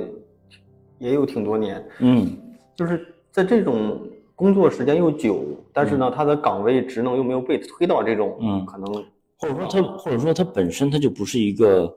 [1.00, 2.38] 也有挺多年，嗯。
[2.76, 4.00] 就是在这种
[4.36, 5.44] 工作时间又久，
[5.74, 8.64] 但是呢，他的岗位职能又没有被推到这种，嗯。
[8.66, 8.86] 可能
[9.38, 11.92] 或者说他，或者说他本身他就不是一个，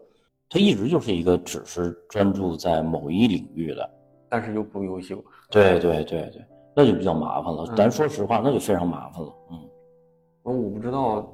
[0.49, 3.91] 他一直就是一个只是专注在某一领域的。
[4.31, 5.23] 但是又不优秀。
[5.51, 6.45] 对对对对，
[6.77, 7.65] 那就比较麻烦了。
[7.69, 9.33] 嗯咱说实话，那就非常麻烦了。
[9.51, 9.59] 嗯
[10.47, 11.27] 嗯，我不知道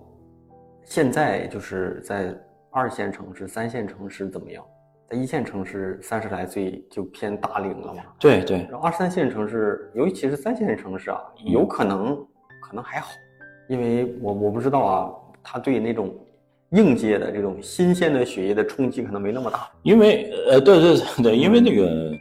[0.84, 2.34] 现在就是在
[2.70, 4.64] 二线城市、三线城市怎么样，
[5.08, 8.02] 在一线城市三十来岁就偏大龄了嘛。
[8.18, 12.16] 对对，然后二三线城市，尤其是三线城市啊，有可能
[12.60, 13.10] 可能还好，
[13.68, 15.10] 因为我我不知道啊，
[15.42, 16.14] 他对那种
[16.70, 19.68] 应届的这种新鲜的血液的冲击可能没那么大。
[19.82, 22.12] 因为呃，对对对对，因为那个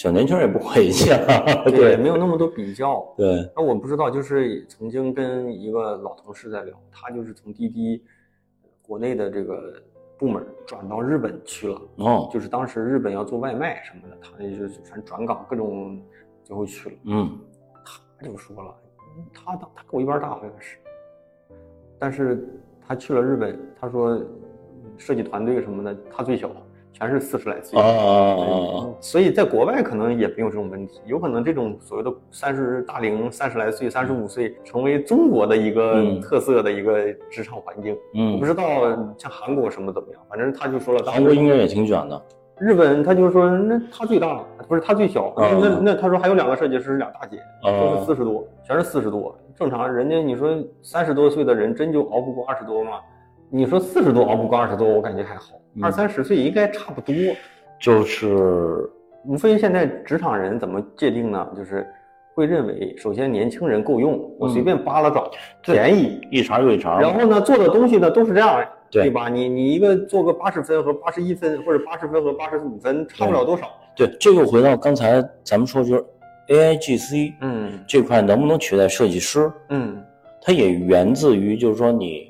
[0.00, 1.62] 小年轻也不回去啊。
[1.66, 3.06] 对，没有那么多比较。
[3.18, 8.02] 对，那我不知道，就是曾经跟一个老同事在聊，他就是从滴滴
[8.80, 9.74] 国内的这个
[10.16, 16.00] 部门转到日本去了，哦，就是当时日本要做外卖什么的，他就是反正转岗各种，
[16.44, 16.96] 最后去了。
[17.04, 17.38] 嗯
[17.84, 18.74] 他就说了，
[19.34, 20.78] 他他他跟我一般大好像是，
[21.98, 22.48] 但是
[22.88, 24.18] 他去了日本，他说
[24.96, 26.50] 设计团队什么的他最小，
[26.92, 27.78] 全是四十来岁。
[27.80, 28.88] 啊啊啊啊！
[29.00, 37.92] 所以在国外可能也没有这种问题，有可能这种所谓的三十大龄、三十来岁、三十五岁，成为中国的一个嗯特色的一个职场环境。
[38.14, 38.64] 我不嗯，知道
[39.16, 42.22] 像韩国什么怎么样，反正他就说了，韩国应该也挺卷的。
[42.58, 49.34] 日本他就说那他最大，不是他最小，啊那那他说还有两个设计师俩大姐，都是啊四十多，全是四十多。
[49.56, 53.00] 正常人家你说三十多岁的人真就熬不过二十多吗？
[53.48, 57.14] 你说四十多熬不过二十多，我感觉还好，嗯二三十岁应该差不多。
[57.78, 58.88] 就是
[59.24, 61.46] 无非现在职场人怎么界定呢？
[61.56, 61.86] 就是
[62.34, 65.30] 会认为，首先年轻人够用，我随便扒拉找，
[65.62, 66.20] 便宜。
[66.30, 66.98] 一茬又一茬。
[67.00, 69.28] 然后呢，做的东西呢都是这样，对吧？
[69.28, 73.66] 你你一个做个八十分和八十一分，或者八十分和八十五分，差不了多少。
[73.96, 76.04] 对，这又回到刚才咱们说，就是
[76.48, 79.50] A I G C 嗯这块能不能取代设计师？
[79.68, 80.02] 嗯
[80.42, 82.29] 它也源自于就是说你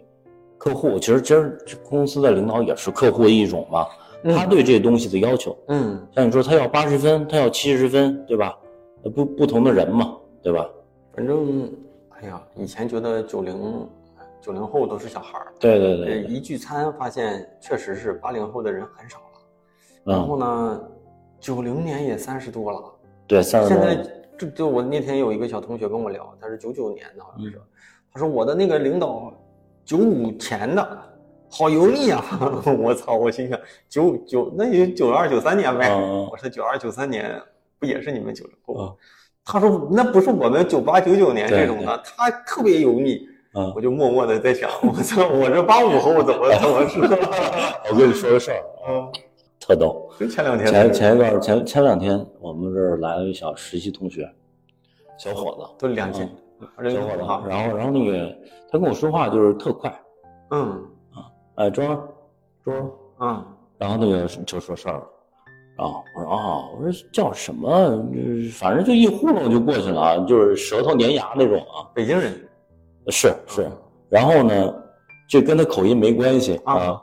[0.60, 3.86] 客户，其实其实公司的领导也是客户的一种嘛，
[4.24, 8.54] 嗯他对这东西的要求，嗯，像你说他要八十分，他要七十分，对吧？
[9.02, 10.68] 呃不不同的人嘛，对吧？
[11.14, 11.66] 反正
[12.10, 13.88] 哎呀，以前觉得九零
[14.38, 19.24] 九零后都是小孩儿，对对对对，一聚餐发现确实是八零后的人很少了。
[20.04, 20.80] 然后嗯，呢，
[21.40, 22.82] 九零年也三十多了。
[23.26, 23.96] 对，三十在
[24.38, 27.60] 就就我那天有一个小同学跟我聊，他是九九年的，好像是，嗯
[28.12, 29.32] 他说我的那个领导
[29.84, 30.98] 九五前的，
[31.50, 32.24] 好油腻啊！
[32.78, 33.14] 我操！
[33.14, 35.88] 我心想九九那也九二九三年呗。
[35.90, 37.40] 嗯我说九二九三年
[37.78, 38.74] 不也是你们九零后？
[38.78, 38.96] 嗯
[39.42, 43.26] 他说那不是我们九八九九年这种的，他特别油腻。
[43.52, 47.00] 嗯我就默默的在想， 我操，我这八五后怎么 怎么是？
[47.90, 49.10] 我跟你说个事儿，嗯，
[49.58, 50.08] 特逗。
[50.20, 54.30] 就前两天前前一段前前两天，我们这儿来了一小实习同学，
[55.18, 56.30] 小伙子，都两千，
[56.82, 58.36] 这小伙子，哈，然后然后那个
[58.70, 59.92] 他跟我说话就是特快，
[60.50, 60.60] 嗯。
[61.14, 62.08] 啊哎，庄儿
[62.64, 63.44] 庄儿，嗯。
[63.78, 65.04] 然后那个就说事儿了，
[65.76, 67.68] 啊，我说啊，我说叫什么，
[68.14, 72.32] 就是反正就一糊弄就过去了啊，就是舌头粘牙那种啊，北京人。
[73.08, 73.68] 是是，
[74.08, 74.74] 然后呢，
[75.28, 77.02] 这跟他口音没关系啊啊，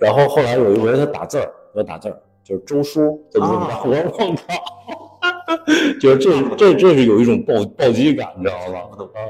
[0.00, 5.07] 然后后来有一回他打字儿，我打字儿就是周叔怎么怎么我说我靠，
[6.00, 8.80] 就是这这这是有一种暴暴击感，你知道吗？
[9.14, 9.20] 啊，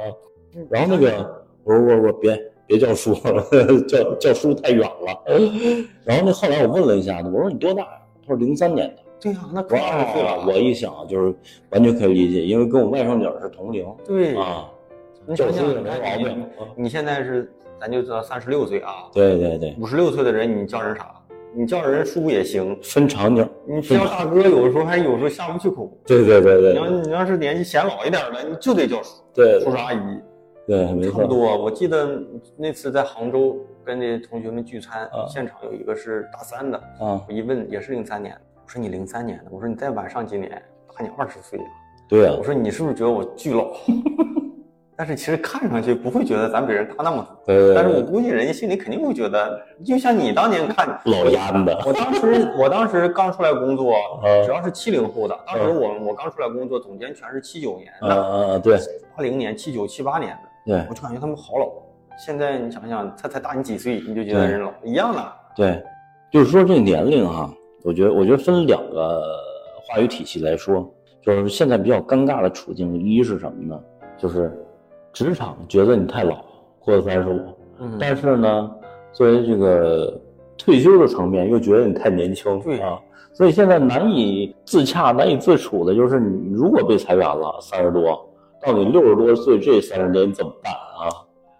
[0.71, 3.45] 然后那个我说我说我别别叫叔了，
[3.89, 5.23] 叫叫叔太远了。
[6.05, 7.89] 然后那后来我问了一下子，我说你多大呀？
[8.27, 9.03] 他说零三年的。
[9.21, 10.45] 对呀、那可以二十岁，了。
[10.47, 11.35] 我一想就是
[11.71, 14.69] 完全可以理解，因为跟我外甥女儿是同龄对，啊。
[15.27, 16.43] 你想想，九岁你看你没毛病。
[16.43, 21.11] 啊你现在是，咱就知道三十六岁啊，对对对，五十六岁的人，你叫人啥？
[21.55, 23.49] 你叫人叔也行，分场景。
[23.67, 25.91] 你叫大哥，有的时候还有时候下不去口。
[26.07, 29.99] 对对对对你要你要是年纪显老一点的，你就得叫叔对叔叔阿姨，
[30.67, 31.13] 对，没错。
[31.13, 31.57] 差不多。
[31.57, 32.21] 我记得
[32.57, 40.51] 那次在杭州跟那同学们聚餐，啊现场有一个是大三的，啊，我一问也是零三年的，我说你零三年的，我说你再晚上几年，
[40.97, 41.65] 大你二十岁啊。
[42.09, 43.73] 对啊我，说你是不是觉得我巨老？
[44.99, 53.95] 但是其实看上去不会觉得咱比人大那么多，对对对但是我估计人家心里肯定会觉得，就像你当年看 老烟的我当时我当时刚出来工作
[54.27, 58.77] 嗯，只要是七零后的，当时我我刚出来工作，总监全是七九年的，啊啊啊，对
[59.17, 61.71] 八零年、七九、七八年的，对我就感觉他们好老。
[62.19, 65.33] 现在你想想，他才大你几岁，你就觉得人老一样的。
[65.55, 65.81] 对，
[66.33, 67.49] 就是说这个年龄哈，
[67.85, 69.23] 我觉得我觉得分两个
[69.87, 73.81] 话语体系来说，就是现在比较尴尬的处境，一是什么呢？
[74.17, 74.53] 就是
[75.13, 76.45] 职场觉得你太老，
[76.81, 77.41] 过了三十五，
[77.81, 78.71] 嗯但是呢，
[79.13, 80.21] 作为这个
[80.57, 82.99] 退休的层面又觉得你太年轻，对啊，
[83.33, 88.29] 所以现在难以自洽、难以自处的就是你如果被裁员了，三十多，
[88.65, 91.11] 到你六十多岁这三十年你怎么办啊？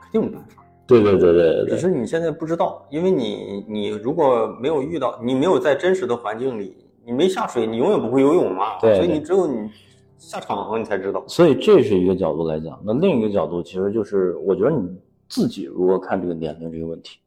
[0.01, 0.65] 肯定没办法。
[0.87, 8.79] 对对对对对只，是你现在不知道，因为你你如果没有遇到，你没有在真实的环境里，你没下水，你永远不会游泳嘛。
[8.81, 9.69] 对对所以你只有你
[10.19, 11.23] 下场，你才知道。
[11.27, 14.89] 所以这是一个角度来讲，那另一个角度其实就是，我觉得你
[15.29, 17.19] 自己如何看这个年龄这个问题，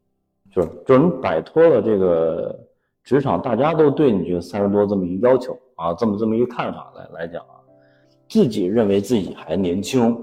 [0.54, 2.60] 就是就是你摆脱了这个
[3.04, 7.56] 职场大家都对你这个三十多这么一个要求啊，这么这么一个看法来来讲啊，
[8.28, 10.16] 自己认为自己还年轻，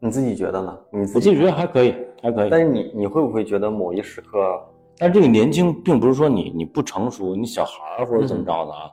[0.00, 0.78] 你自己觉得呢？
[0.90, 2.50] 你我自己觉得还可以，还可以。
[2.50, 4.38] 但是你你会不会觉得某一时刻，
[4.96, 8.90] 但这个年轻并不是说你你不成熟，你小孩儿或者怎么着的啊，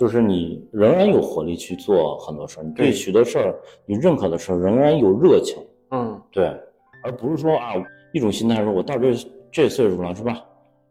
[0.00, 5.62] 就是你仍然有活力去做很多事儿，你对对许多事儿你认可的事儿仍然有热情。
[5.90, 6.58] 嗯，对，
[7.04, 7.74] 而不是说啊，
[8.14, 9.12] 一种心态说我到这
[9.52, 10.42] 这岁数了是吧，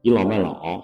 [0.04, 0.80] 倚老卖老；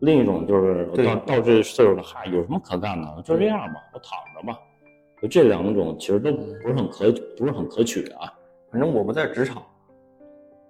[0.00, 3.22] 另一种就是我到到这岁数了，嗨，有什么可干的？
[3.22, 4.58] 就这样吧，我躺着吧。
[5.22, 8.32] 就这两种其实都不是很可不是很可取的啊。
[8.72, 9.62] 反正我不在职场，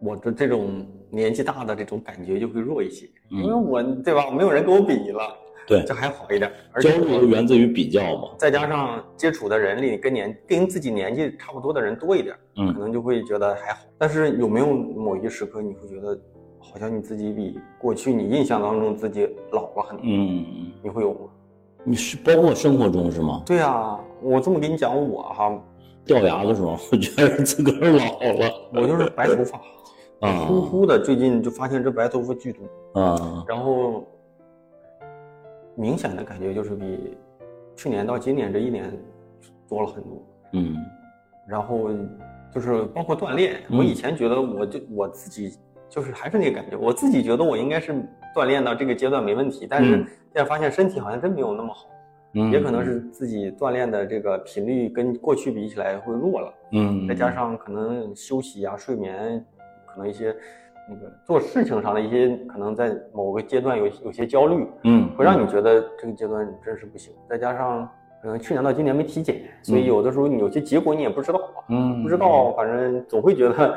[0.02, 5.34] 我的这种年纪大的这种感觉就会弱一些，嗯因为我对吧，没有人跟我比了，
[5.70, 6.50] 对这还好一点。
[6.72, 8.30] 而焦且虑源自于比较嘛。
[8.36, 13.86] 再加上接触的人里跟年跟自己年纪差不多的人多一点，可嗯，能就会觉得还好。
[13.96, 16.18] 但是有没有某一时刻你会觉得，
[16.58, 20.04] 好像你自己比过去你印象当中自己老了很多？
[20.04, 21.20] 嗯，你会有吗？
[21.84, 23.42] 你是包括生活中是吗？
[23.46, 25.58] 对啊，我这么跟你讲，我哈，
[26.04, 28.52] 掉牙的时候，我觉得自个儿老了。
[28.74, 29.58] 我就是白头发，
[30.20, 34.04] 啊呼呼的，最近就发现这白头发巨多，啊然后
[35.80, 37.16] 明显的感觉就是比
[37.74, 38.92] 去年到今年这一年
[39.68, 40.22] 多了很多。
[40.52, 40.76] 嗯。
[41.48, 41.88] 然后
[42.52, 43.78] 就是包括锻炼，嗯。
[43.78, 45.56] 我以前觉得我就我自己
[45.88, 47.92] 就是还是那个感觉，我自己觉得我应该是
[48.36, 50.06] 锻炼到这个阶段没问题，但是嗯。
[50.32, 51.88] 现在发现身体好像真没有那么好，
[52.34, 59.44] 嗯，也可能是自己锻炼的这个频率跟过去比起来会弱了，嗯，再加上可能休息啊、睡眠，
[59.86, 60.32] 可能一些
[60.90, 67.88] 那个做事情上的一些可能在某个阶段有有些焦虑，嗯会让你觉得这个阶段真是不行，再加上。
[68.22, 71.40] 可能，去年到今年没体检，所以嗯有的时候你有些结果你也不知道。
[71.70, 73.74] 嗯不知道，反正总会觉得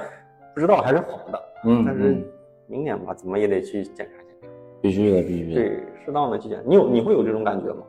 [0.54, 1.39] 不知道还是好的。
[1.63, 2.21] 嗯，但是
[2.67, 4.47] 明年吧，怎么也得去检查检查，
[4.82, 5.56] 必须的，必须的。
[5.56, 6.62] 对，适当的去检。
[6.65, 7.84] 你有你会有这种感觉吗？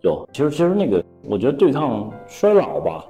[0.00, 3.04] 有，其实其实那个，我觉得对抗衰老吧，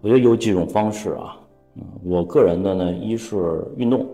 [0.00, 1.36] 我觉得有几种方式啊。
[1.76, 4.04] 嗯，我个人的呢，一是运动，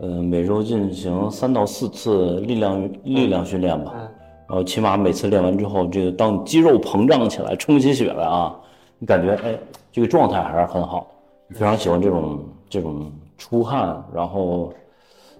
[0.00, 3.92] 呃，每周进行三到四次力量力量训练吧。
[3.96, 4.08] 嗯
[4.48, 8.54] 然后起码每次练完之后，这个当你肌肉膨胀起来、充起血来啊，
[8.98, 9.58] 你感觉哎，
[9.90, 11.06] 这个状态还是很好
[11.48, 11.58] 的。
[11.58, 14.70] 非常喜欢这种这种出汗，然后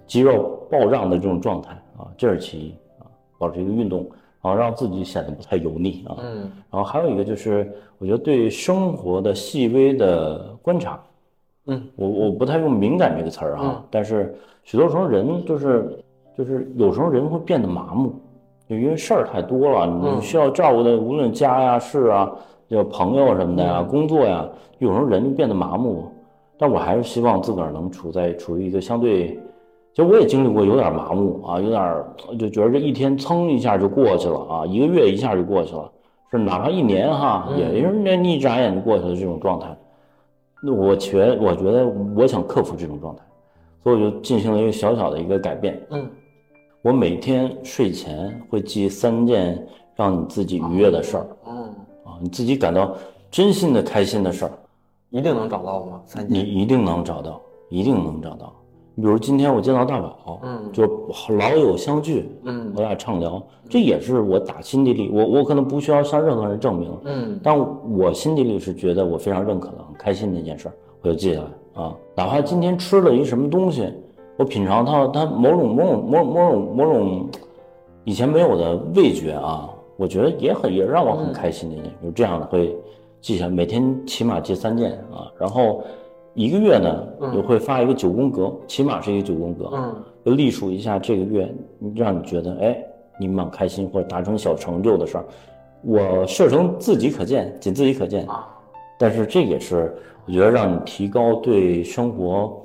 [0.07, 3.05] 肌肉暴胀的这种状态啊，这是其一啊，
[3.37, 4.09] 保持一个运动，
[4.41, 6.17] 然后让自己显得不太油腻啊。
[6.23, 10.99] 嗯然后还有一个就是，我觉得对生活的细微的观察，
[11.67, 14.35] 嗯，我我不太用敏感这个词儿啊，嗯但是
[14.65, 15.99] 许多时候人就是
[16.37, 18.15] 就是有时候人会变得麻木，
[18.69, 22.31] 就因为事儿太多了，你嗯需要照顾的无论家呀、事啊，
[22.69, 24.49] 就朋友什么的呀、嗯工作呀，
[24.79, 26.05] 有时候人就变得麻木。
[26.59, 29.37] 但我还是希望自个儿能处在处于一个相对，
[29.93, 32.07] 就我也经历过有点麻木啊，有点儿
[32.39, 35.91] 就觉得这一天噌一下就过去了啊，一个月一下就过去了。
[36.31, 39.69] 是哪怕一年哈，嗯也是那你一眨眼就过去了这种状态。
[40.63, 41.87] 那我觉我觉得
[42.17, 43.23] 我想克服这种状态，
[43.83, 45.81] 所以我就进行了一个小小的一个改变。
[45.91, 46.09] 嗯
[46.83, 51.63] 我每天睡前会记三件让你自己愉悦的事儿嗯，
[52.05, 52.97] 啊，你自己感到
[53.31, 54.53] 真心的开心的事儿，
[55.11, 56.03] 一定能找到吗？
[56.07, 57.41] 三件你，一定能找到，
[57.71, 58.53] 一定能找到。
[59.03, 60.71] 比如今天我见到大宝，嗯。
[60.73, 60.87] 就
[61.37, 62.73] 老友相聚，嗯。
[62.77, 67.41] 我俩畅聊，这也是我打心底里，我我可能不需要向任何人证明，嗯。
[67.43, 67.59] 但
[67.91, 71.93] 我心底里是觉得我非常认可的、很开心的一件事儿，我就记下来啊。
[72.15, 73.93] 哪怕今天吃了一什么东西，
[74.37, 77.29] 我品尝到它某种某种某种某种某种
[78.05, 82.73] 以前没有的味觉啊，我觉得也很也让我很开心的一件事，就这样的会
[83.21, 85.83] 记下来，每天起码记三件啊，然后
[86.35, 87.37] 一个月呢，嗯。
[87.37, 90.05] 我会发一个九宫格，起码是一个九宫格，嗯。
[90.25, 91.53] 就隶属一下这个月
[91.97, 92.81] 让你觉得哎
[93.19, 95.25] 你蛮开心或者达成小成就的事儿，
[95.83, 98.27] 我设成自己可见，仅自己可见。
[98.27, 98.49] 啊，
[98.99, 99.95] 但是这也是
[100.27, 102.63] 我觉得让你提高对生活，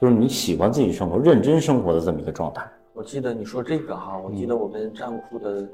[0.00, 2.64] 就是你喜欢自己生活、认真生活的这么一个状态。
[2.92, 5.66] 我记得你说这个哈，我记得我跟站酷的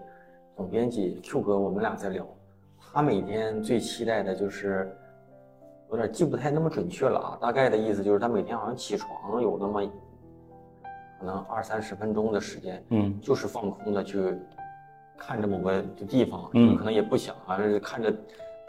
[0.57, 2.25] 总编辑 Q 哥，我们俩在聊，
[2.93, 4.91] 他每天最期待的就是，
[5.91, 9.83] 有点记不太那么准确了啊，大概的意思就是他每天好像起床有那么
[11.19, 14.23] 可能二三十分钟的时间，嗯就是放空的去
[15.17, 18.15] 看着某个地方，嗯可能也不想，反正是看着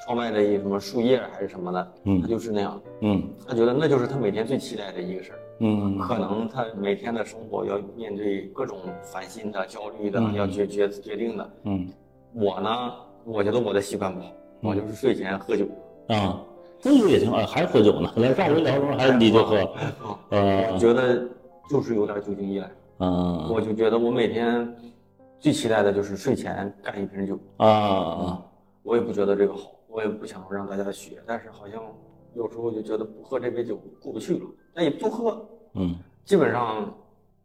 [0.05, 5.39] 窗外的一什么树叶还是什么的，嗯他就是那样，嗯他觉得那就是他每天最期待的一个事儿。
[5.61, 11.51] 嗯可能他每天的生活要面对各种烦心的、焦虑的，嗯要决决决定的。
[11.65, 11.85] 嗯
[12.33, 12.93] 我呢，
[13.25, 15.67] 我觉得我的习惯不好，我就是睡前喝酒。
[16.07, 16.41] 啊，
[16.81, 18.11] 喝酒也挺好，还喝酒呢。
[18.17, 21.27] 来上回聊的时候还是你就喝，啊，呃我觉得
[21.69, 24.75] 就是有点酒精依赖，嗯我就觉得我每天
[25.39, 27.39] 最期待的就是睡前干一瓶酒。
[27.57, 28.41] 啊啊
[28.83, 31.81] 我也不觉得这个好，我也不想让大家学，但是好像
[32.33, 36.91] 有时候就觉得不喝这杯酒过不去了，但也不喝，嗯基本上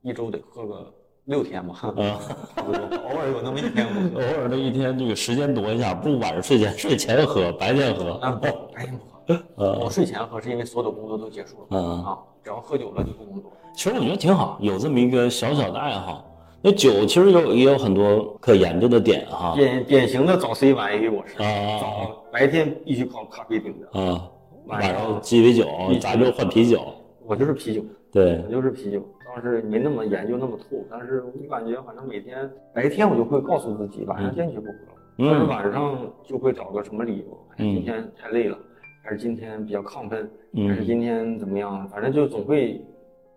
[0.03, 1.93] 一周得喝个六天吧，啊，
[2.55, 4.25] 差不多，偶尔有那么一天不偶。
[4.41, 8.13] 尔的一天这个时间挪一下，不晚上睡前睡前喝，白天喝。
[8.15, 9.14] 啊，不，白天不喝。
[9.57, 13.53] 呃我睡前喝是因为所有的工作都结束了，嗯啊，只要喝酒了就不工作。
[13.75, 16.31] 其实我觉得挺好，有这么一个小小的爱好。
[16.63, 19.55] 那酒其实有也有很多可研究的点哈。
[19.55, 24.31] 典典型的早 C 晚 A 我是，啊早白天必须靠咖啡顶着，啊，
[24.67, 25.67] 晚上鸡尾酒，
[26.01, 26.81] 咱就换啤酒。
[27.27, 29.03] 我就是啤酒，对我，就是啤酒。
[29.27, 34.73] 当时没那么研究那么透，但是我就感觉反正每天白天我就会告诉自己，晚上坚决不喝
[35.19, 38.57] 但是晚上就会找个什么理由，今天太累了，
[39.05, 42.83] 还是今天比较亢奋，嗯还是今天怎么样，反正就总会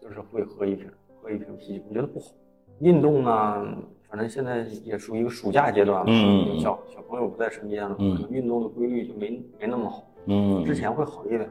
[0.01, 0.89] 就是会喝一瓶，
[1.21, 2.27] 喝一瓶啤酒，我觉得不好。
[2.79, 3.67] 运动呢，
[4.09, 8.15] 反正现在也属于一个暑假阶段了，小小朋友不在身边了，嗯。
[8.15, 11.49] 可能运动的规律就没没那么好，嗯，之前会好一点。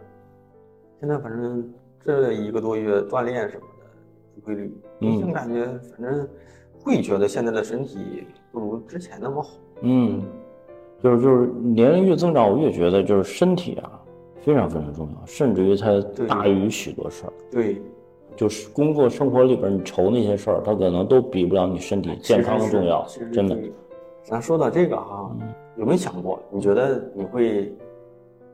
[0.99, 1.71] 现在反正
[2.03, 3.87] 这一个多月锻炼什么的
[4.35, 5.21] 不规律，嗯。
[5.21, 6.27] 就感觉反正
[6.81, 9.59] 会觉得现在的身体不如之前那么好。
[9.83, 10.23] 嗯，
[11.03, 14.01] 就是就是年龄越增长，我越觉得就是身体啊
[14.47, 17.33] 非常非常重要，甚至于它大于许多事儿。
[17.51, 17.83] 对，
[18.37, 23.59] 就是工作生活里边你愁那些事儿，它可能都比不了你身体健康重要真的。
[24.23, 26.41] 咱说到这个哈，嗯有没有想过？
[26.49, 27.75] 你觉得你会，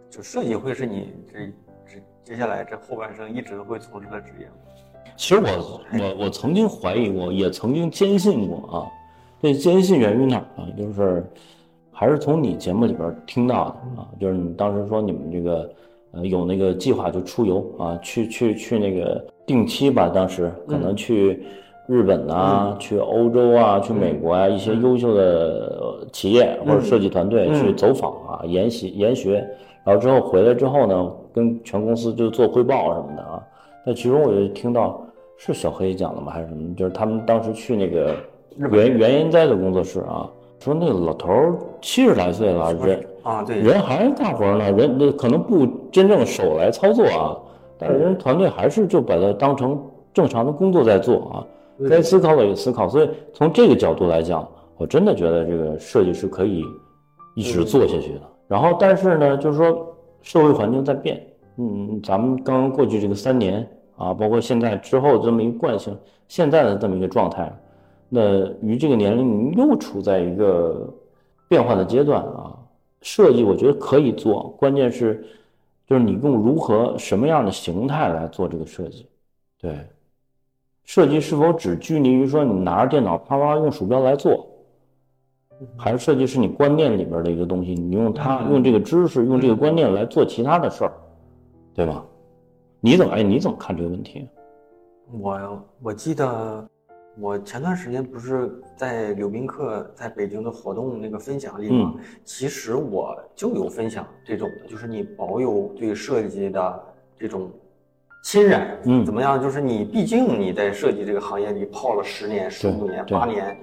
[0.09, 1.39] 就设计会是你这
[1.87, 4.53] 这接下来这后半生一直会从事的职业吗？
[5.15, 8.89] 其实我我我曾经怀疑过，也曾经坚信过啊。
[9.43, 10.73] 这坚信源于哪儿呢？
[10.75, 11.23] 就是
[11.93, 15.71] 还是从你节目里边听到的啊，就是你当时说你们这个
[16.13, 21.45] 呃有那个计划就出游啊，去去去那个定期吧，当时可能去
[21.87, 29.47] 日本呐、去欧洲啊，去美国啊，一些优秀的呃企业或者设计团队嗯去走访啊，研习研学，
[29.85, 33.43] 然后之后回来之后呢，跟全公司就做汇报什么的啊。
[33.85, 35.05] 那其中我就听到
[35.37, 36.33] 是小黑讲的吗？
[36.33, 36.75] 还是什么？
[36.75, 38.15] 就是他们当时去那个
[38.57, 40.31] 原原研哉的工作室啊，
[40.63, 47.37] 说那个老头儿七十来岁了，人啊，对，人还是干活呢，人那可能不真正手来操作啊，
[47.77, 49.81] 但是人团队还是就把它当成
[50.15, 51.45] 正常的工作在做啊，
[51.91, 52.89] 该思考的也思考。
[52.89, 54.47] 所以从这个角度来讲，
[54.77, 56.65] 我真的觉得这个设计是可以
[57.35, 58.21] 一直做下去的。
[58.47, 59.85] 然后，但是呢，就是说
[60.23, 61.21] 社会环境在变，
[61.59, 65.97] 嗯，咱们刚刚过去这个三年啊，包括现在之后这么一个惯性，
[66.29, 67.53] 现在的这么一个状态，
[68.15, 70.87] 那于这个年龄你又处在一个
[71.49, 72.59] 变化的阶段啊。
[73.01, 75.27] 设计我觉得可以做，关键是
[75.87, 79.09] 就是你用如何什么样的形态来做这个设计，
[79.59, 79.77] 对，
[80.85, 84.47] 设计是否只拘泥于说你拿着电脑啪啪用鼠标来做？
[85.77, 87.73] 还是设计是你观念里边的一个东西？
[87.75, 90.93] 你用它，用这个知识，用这个观念来做其他的事儿，
[91.75, 92.05] 对吧？
[92.81, 93.23] 你怎么哎？
[93.23, 94.29] 你怎么看这个问题？
[95.21, 96.69] 我我记得
[97.21, 101.95] 我前段时间不是在柳宾客在北京的活动那个分享里嘛，
[102.25, 106.83] 其实我就有分享这种的，就是你保有对设计的
[107.19, 107.51] 这种
[108.25, 109.41] 亲染，嗯怎么样？
[109.41, 113.59] 就是你毕竟你在设计这个行业里泡了十年、十五年、八年，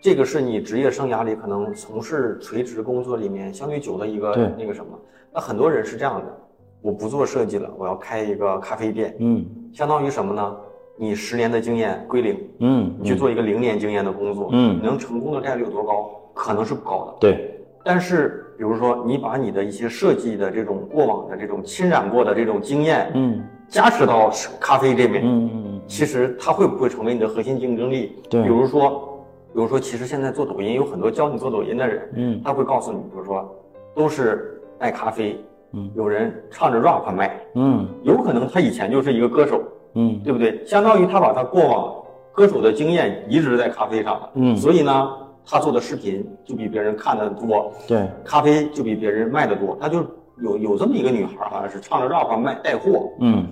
[0.00, 4.98] 这个是你职业生涯里可能从事垂直工作里面相对久的一个那个什么。
[5.32, 6.38] 那很多人是这样的，
[6.80, 10.56] 我不做设计了，我要开一个咖啡店，嗯相当于什么呢？
[10.96, 14.76] 你十年的经验归零，嗯，你去做一个零年经验的工作，嗯。
[14.76, 16.10] 你能成功的概率有多高？
[16.34, 17.14] 可能是不高的。
[17.20, 23.42] 对，但是，比如说你把你的一些设计的这种过往的这种侵染过的这种经验，嗯。
[23.68, 24.30] 加持到
[24.60, 28.12] 咖啡这边，嗯嗯其实它会不会成为你的核心竞争力？
[28.28, 28.42] 对。
[28.42, 29.24] 比如说，
[29.54, 32.40] 比如说，其实现在做抖音有很多教你做抖音的人，嗯。
[32.44, 33.50] 他会告诉你，比如说，
[33.94, 35.90] 都是卖咖啡，嗯。
[35.94, 37.88] 有人唱着 rap 卖，嗯。
[38.02, 39.62] 有可能他以前就是一个歌手，
[39.94, 40.64] 嗯对不对？
[40.66, 41.94] 相当于他把他过往
[42.32, 45.10] 歌手的经验移植在咖啡上了，嗯所以呢，
[45.44, 49.76] 他做的视频就比别人看的多，对，咖啡就比别人卖的多。
[49.80, 50.04] 他就
[50.40, 53.46] 有有这么一个女孩，好像是唱着 rap 卖带货，嗯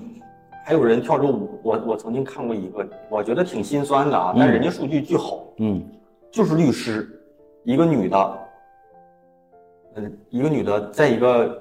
[0.64, 1.58] 还有人跳着舞。
[1.62, 5.82] 我我曾经看过一个，我觉得挺心酸的啊，但嗯人家数据巨好，嗯
[6.30, 7.08] 就是律师，
[7.64, 8.38] 一个女的，
[9.96, 11.60] 嗯，一个女的在一个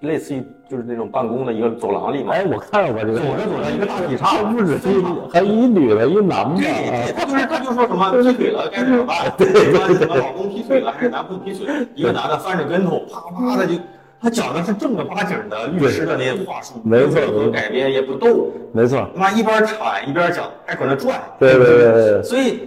[0.00, 6.60] 类似于就是那种办公的一个走廊里嘛，哎，我看到过这个，走着走着一个大劈叉，不止一，还一女的，一男的。
[6.60, 9.32] 对他就是他就说什么劈腿了该怎么办？
[9.38, 11.66] 对对对，什么老公劈腿了还是男朋友劈腿？
[11.94, 13.74] 一个男的翻着跟头，啪啪的就，
[14.20, 21.18] 他讲的是正儿八经的律师的那些话术，没错任何改编，也不逗，没错，他妈一边铲一边讲，还搁那转。
[21.38, 22.22] 对对对对对。
[22.22, 22.60] 所以，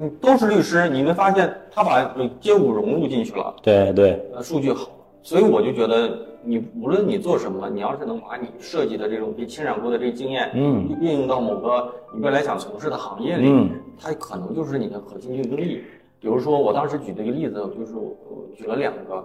[0.00, 4.88] 嗯，都是律师，你们发现他把街舞融入进去了，对对，呃，数据好，
[5.24, 15.82] 所以我就觉得你无论你做什么，你要是能把你设计的这种被侵染过的这个经验，嗯运用到某个你未来想从事的行业里，嗯它可能就是你的核心竞争力。
[16.20, 19.24] 比如说，我当时举的一个例子，就是我我举了两个，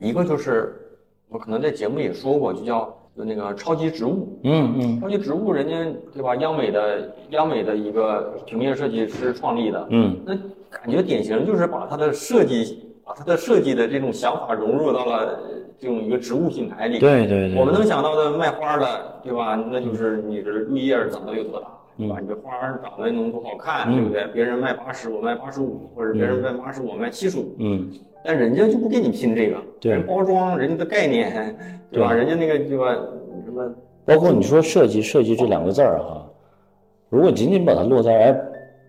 [0.00, 0.74] 一个就是
[1.28, 4.38] 我可能在节目里也说过，就叫就那个超级植物。
[4.42, 5.74] 嗯嗯超级植物，人家
[6.12, 6.34] 对吧？
[6.36, 10.34] 央美的央美的一个平面设计师创立的，嗯那
[10.70, 15.38] 感觉典型就是把它的设计，把它的设计的这种想法融入到了
[15.78, 16.98] 这种一个植物品牌里。
[16.98, 19.54] 对对对，我们能想到的卖花的，对吧？
[19.70, 21.66] 那就是你的绿叶长得有多大，
[21.98, 22.16] 对吧？
[22.20, 24.26] 你这花儿长得能多好看，嗯对不对？
[24.32, 27.54] 别人卖八十，我卖八十五，或者别人卖八十，我卖七十五。
[27.58, 27.90] 嗯
[28.26, 31.54] 但人家就不跟你拼这个，对人包装，人家的概念，
[31.90, 32.10] 对吧？
[32.10, 32.90] 人家那个对吧？
[33.44, 33.74] 什么？
[34.06, 36.26] 包括你说设计设计这两个字儿哈，
[37.10, 38.40] 如果仅仅把它落在哎，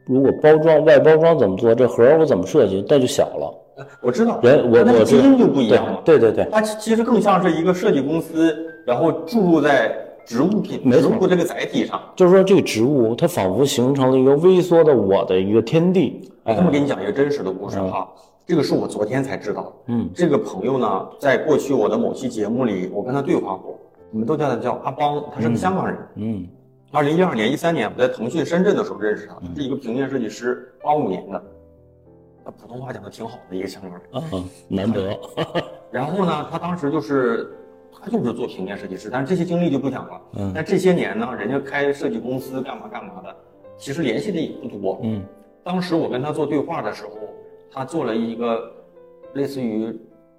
[0.06, 3.54] 如果包装外包装怎么做，这盒我怎么设计，那就小了。
[4.02, 6.02] 我知道，人我那个我知基因就不一样了。
[6.06, 9.94] 对对对，它其其实更像是一个设计公司，然后注入在
[10.26, 12.00] 植物品植物这个载体上。
[12.16, 16.32] 就是说这个植物它仿佛形成了一个微缩的我的一个天地。
[16.44, 18.08] 我这么给你讲一个真实的故事哈，
[18.46, 19.72] 这个是我昨天才知道的。
[19.88, 23.78] 嗯这个朋友呢，在过去我的某期节目里，我跟他对话过，
[24.12, 25.98] 我们都叫他叫阿邦，他是个香港人。
[26.16, 26.48] 嗯
[26.96, 31.44] 二零一二年、一三年我在腾讯深圳的时候认识他，他是一个平面设计师，八五年的，
[32.46, 34.02] 他普通话讲的挺好的一个香港人。
[34.14, 35.20] 啊，难得。
[35.92, 37.52] 然后呢，他当时就是
[37.92, 40.22] 他就是做平面设计师，但是这些经历就不讲了。
[40.38, 43.36] 嗯但这些年呢，人家开设计公司干嘛干嘛的，
[43.78, 44.98] 其实联系的也不多。
[45.04, 45.22] 嗯
[45.66, 47.12] 当时我跟他做对话的时候，
[47.70, 48.72] 他做了一个
[49.34, 49.94] 类似于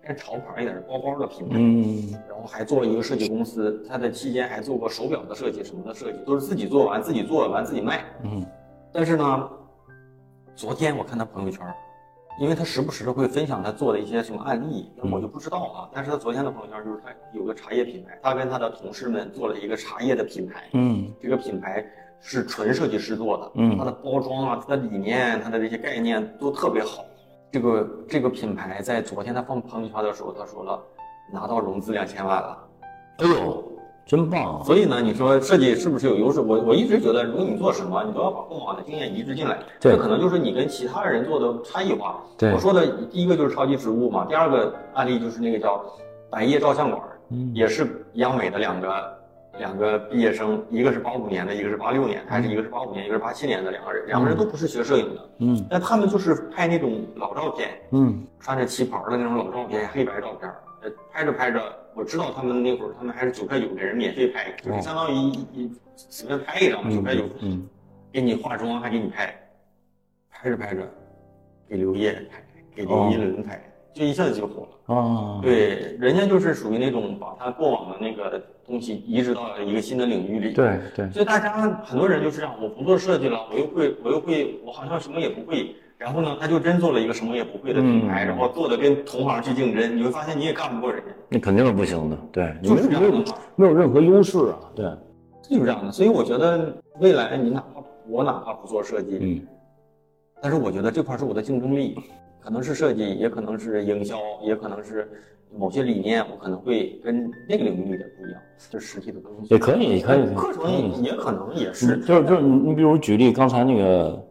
[0.07, 3.85] 偏潮牌一点的包包的品牌，嗯然后还做了一个设计公司。
[3.89, 8.05] 他在期间还做过手表的设计什么的设计，都是自己做完自己做完自己卖。
[8.23, 8.47] 嗯
[8.93, 9.51] 但是呢，
[10.55, 11.67] 昨天我看他朋友圈，
[12.41, 15.91] 因为他时不时的会分享他做的一些什么案例，那我就不知道啊。
[15.93, 21.85] 但是他昨天的朋友圈就是他有个茶叶品牌，他跟他的同事们做了一个茶叶的品牌，嗯这个品牌
[22.21, 27.05] 是纯设计师做的，嗯它的包装啊、它的理念、它的这些概念都特别好。
[27.53, 30.81] 这个这个品牌在昨天他放朋友圈的时候，他说了
[31.33, 32.59] 拿到融资两千万了。
[33.19, 33.65] 哎呦，
[34.05, 34.63] 真棒啊！
[34.65, 36.41] 所以呢，你说设计是不是有优势？
[36.41, 39.59] 我我一直觉得，如果你做什么，你都要把过往的经验移植进来。
[39.81, 42.21] 对这可能就是你跟其他人做的差异化。
[42.37, 45.83] 对我说的第一个就是超级植物嘛，第二个案例就是那个叫
[46.31, 49.16] 百叶照相馆，嗯也是央美的两个
[49.59, 55.67] 两个毕业生，一个是八五年的，一个是八六年，还是一个是八五年，一个是八七年的两个人，两个人都不是学摄影的，嗯。
[55.71, 58.27] 但他们就是拍那种老照片，嗯。
[58.39, 60.51] 穿着旗袍的那种老照片，黑白照片，
[60.83, 61.61] 呃，拍着拍着，
[61.95, 67.67] 我知道他们那会儿他们还是九块九给人免费拍，就是相当于一一随便拍一张九块九，嗯
[68.13, 69.35] 给你化妆还给你拍，
[70.31, 70.89] 拍着拍着，
[71.69, 72.45] 给刘烨拍，
[72.75, 73.61] 给林依轮拍，
[73.97, 74.95] 就一下子就火了。
[74.95, 80.53] 啊，对，人家就是属于那种把他过往的那个东西移植到了一个新的领域里。
[80.53, 81.51] 对对，所以大家
[81.83, 85.75] 很多人就是这样，我不做设计了，我又会，我又会，我好像什么也不会。
[85.97, 93.25] 然后呢，他就真做了一个什么也不会的品牌，嗯然后做的跟同行去竞争，你会发现你也干不过人家，那肯定是不行的，对，你就是这样的嘛，
[93.57, 94.85] 没有任何优势啊，对，
[95.49, 95.91] 就是这样的。
[95.91, 99.41] 所以我觉得未来你哪怕我哪怕不做设计，嗯，
[100.43, 101.97] 但是我觉得这块是我的竞争力，
[102.41, 105.11] 可能是设计，也可能是营销，也可能是
[105.57, 109.53] 某些理念，我可能会跟那个领域里的不一样，就是实体的东西。
[109.53, 114.25] 也可以，也可以，课程也可能也是嗯，就是就是你你比如举例刚才那个，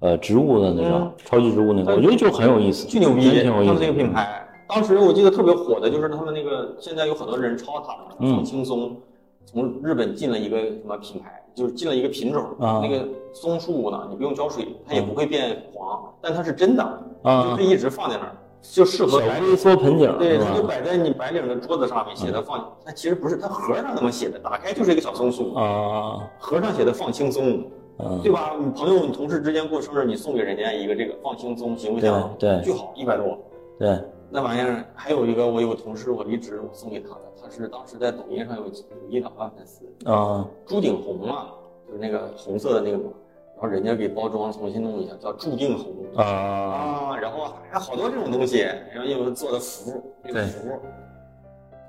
[0.00, 3.72] 呃，植物的那个、嗯超级植物那个，我觉得就很有意思，巨牛逼，挺有意思。
[3.72, 8.96] 他们那个品牌，当时我记得特别火的就是他们那个，现在有很多人抄他们，很轻松，
[9.44, 16.82] 从日本进了一个什么品牌，就是进了一个品种，啊那个松树呢，你不用浇水，它也不会变黄，但它是真的，
[17.22, 20.62] 啊就可以一直放在那儿，就适合小白微缩盆景对，它就？
[20.62, 27.64] 摆在你白领的桌子上面，写的放，它其实不是，它盒上那么写的，打开就是一个小松树，啊，盒上写的放轻松，
[27.98, 28.52] 嗯，对吧？
[28.58, 32.30] 你朋友、你同事之间过生日，你送给人家一个这个放轻松，行不行？
[32.38, 33.38] 对对巨好，一百多。
[33.78, 33.98] 对，
[34.30, 38.72] 那玩意儿还有一个，我有个同事，我离职，我送给他的，他是当时在抖音上有有
[39.08, 41.48] 一两万粉丝，啊，朱顶红嘛，
[41.86, 43.10] 就是那个红色的那个嘛，
[43.54, 48.60] 然后人家给包装重新弄一下，叫注定红啊，啊，然后还好多这种东西，
[48.94, 50.78] 然后又做的符，那个对符，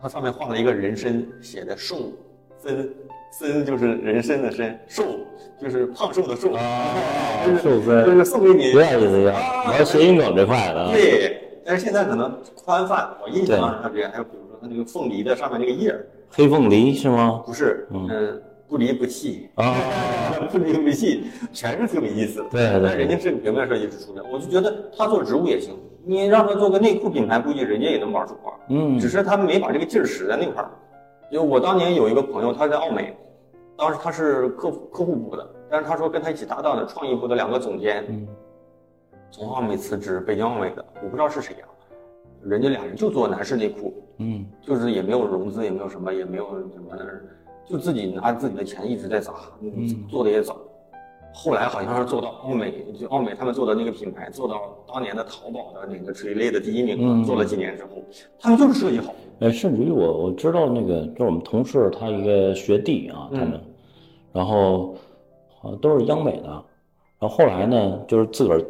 [0.02, 1.98] 它上面画了一个人参，写的瘦
[2.58, 2.92] 森，
[3.32, 5.04] 森就是人参的参，瘦
[5.60, 6.96] 就是胖瘦的瘦，啊
[7.46, 11.41] 就是瘦森就是送给你有点意思，有点啊玩谐音梗这块的啊，对，
[11.72, 17.42] 但是现在可能宽泛，我印象当中它这还有比如说它那个凤梨的上面那个叶儿，黑凤梨是吗？
[17.46, 19.74] 不是，嗯嗯，不离不弃，啊，
[20.52, 22.50] 不离不弃，全是特有意思的。
[22.50, 28.52] 对对但人家是平面设计师出身，我就觉得他做植物也行，你让他做个内裤品牌，估计人家也能玩出花。
[28.68, 30.70] 嗯只是他没把这个劲儿使在那块儿。
[31.32, 33.16] 就我当年有一个朋友，他在奥美，
[33.78, 38.28] 当时他是客户客户部的，但是他说跟他一起搭档的创意部的两个总监，嗯
[39.32, 41.66] 从奥美辞职，北京奥美的，我不知道是谁啊、
[42.44, 47.06] 人家俩人就做男士内裤，嗯就是也没有融资，也没有什么，也没有什么的，
[47.66, 50.58] 就自己拿自己的钱一直在砸，嗯做的也早。
[51.34, 57.14] 后来好像是做到奥美，就奥美他们做的那个品牌，做到当年的淘宝的那个垂类的第一名了。
[57.14, 58.04] 嗯做了几年之后，
[58.38, 59.14] 他们就是设计好。
[59.40, 63.62] 哎，甚至于我我知道那个，就是我们同事他一个学弟啊，他们，
[64.34, 64.94] 然后
[65.62, 66.50] 好像都是央美的，
[67.18, 68.62] 然后后来呢，就是自个儿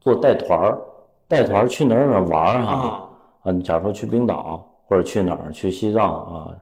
[0.00, 0.78] 做带团儿，
[1.28, 3.08] 带团儿去哪儿哪儿玩儿哈，啊，
[3.44, 6.56] 啊，你假如说去冰岛或者去哪儿去西藏啊，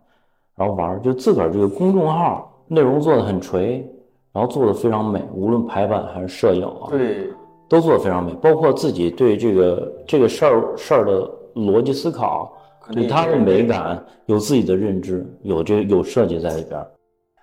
[0.56, 3.88] 然后玩儿，就自个儿这个公众号内容做的很垂，
[4.32, 7.30] 然后做的非常美，无论排版还是摄影啊，对，
[7.68, 12.52] 都做的非常美，包括自己对这个这个事儿事儿的逻辑思考，
[12.92, 16.90] 对它的美感有自己的认知，有这有设计在里边儿，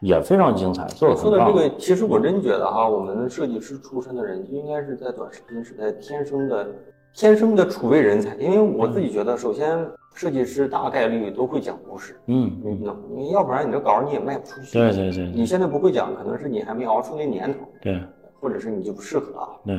[0.06, 1.16] 也非常精彩，做的。
[1.16, 6.68] 说的这个，其实我真觉得哈，我们设计师出身的人，就应该是在短视频时代天生的、
[7.12, 8.36] 天生的储备人才。
[8.36, 9.84] 因为我自己觉得，首先
[10.14, 14.78] 设计师大概率都会讲故事，嗯，你，你要不然你这稿你也卖不出去。
[14.78, 18.00] 对对对你现在不会讲，可能是你还没熬出那年头，对
[18.40, 19.50] 或者是你就不适合啊。
[19.66, 19.76] 对，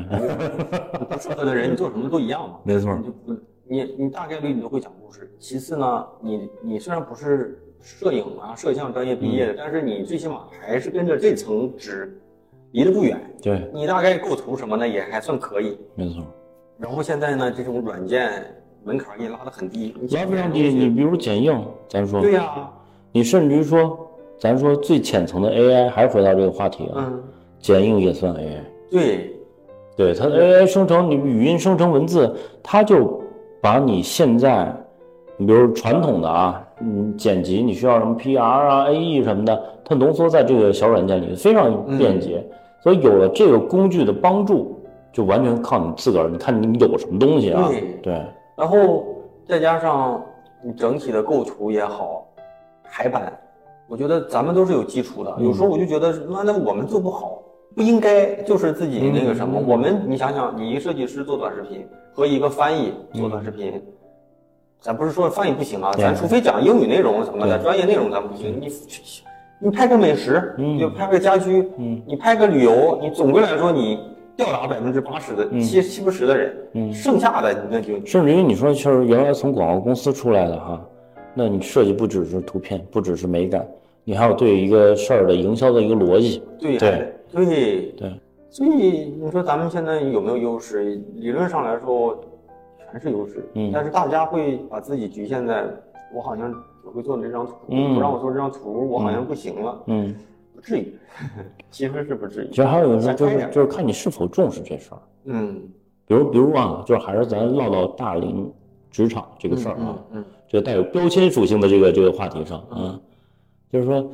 [1.09, 2.57] 不适合的人，你做什么都一样嘛。
[2.65, 3.33] 没错你就不，
[3.69, 5.31] 你你大概率你都会讲故事。
[5.39, 12.19] 其次呢，你你虽然不是摄影啊、摄像专业毕业的，但是你最起码还是跟着这层纸
[12.73, 13.21] 离得不远。
[13.43, 15.79] 对，你大概构图什么的也还算可以。
[15.95, 16.23] 没错，
[16.79, 18.45] 然后现在呢，这种软件
[18.85, 20.63] 门槛儿给你拉得很低，你拉非常低。
[20.69, 22.71] 你比如剪映，咱说，对呀、
[23.13, 23.99] 你甚至于说，
[24.39, 27.23] 咱说最浅层的 AI，还是回到这个话题啊，嗯，
[27.61, 28.61] 剪映也算 AI。
[28.91, 29.35] 对，
[29.97, 33.23] 对它的 AI 生成，你语音生成文字，它就
[33.61, 34.73] 把你现在，
[35.37, 42.45] 你比如传统的啊，嗯，剪辑你需要什么 PR 啊、AE 什么的，它浓缩在这个小软件里，非常便捷。
[42.83, 44.81] 所以有了这个工具的帮助，
[45.13, 47.69] 就完全靠你自个儿，你看你有什么东西啊？
[47.69, 48.23] 对对，
[48.55, 49.05] 然后
[49.45, 50.23] 再加上
[50.65, 52.27] 你整体的构图也好，
[52.85, 53.33] 排版，
[53.89, 55.37] 我觉得咱们都是有基础的。
[55.41, 57.43] 有时候我就觉得，妈的，我们做不好，
[57.75, 59.61] 不应该就是自己那个什么。
[59.67, 63.83] 我们，你想想，你一个设计师做短视频和一个翻译做短视频，
[64.81, 68.61] 咱不是说翻译不行啊，咱除非讲英语内容什么的，专业内容咱不行。
[68.61, 68.69] 你
[69.59, 73.99] 你拍个美食，嗯就拍个家居，嗯你拍个旅游，你总归来说你
[74.37, 80.81] 吊打百分之八十的嗯七七八十的人，嗯剩下的那就甚至于你说，就是原来从广告公司出来的哈，
[81.35, 83.67] 那你设计不只是图片，不只是美感，
[84.05, 86.43] 你还有对一个事儿的营销的一个逻辑。
[86.61, 88.13] 对对对对，
[88.51, 91.01] 所以你说咱们现在有没有优势？
[91.17, 92.19] 理论上来说，
[92.91, 93.45] 全是优势。
[93.55, 95.65] 嗯但是大家会把自己局限在，
[96.15, 99.83] 我好像只会做这张图，嗯不让我做这张图，我好像不行了。
[99.87, 100.15] 嗯，
[100.55, 100.95] 不至于，
[101.71, 102.49] 其实是不至于。
[102.51, 105.01] 其实还有一个就是就是看你是否重视这事儿。
[105.25, 105.61] 嗯，
[106.07, 108.53] 比如比如啊，就是还是咱唠唠大龄
[108.91, 113.01] 职场这个事儿啊，嗯嗯这个带有标签属性的这个这个话题上啊，
[113.71, 114.11] 就是说，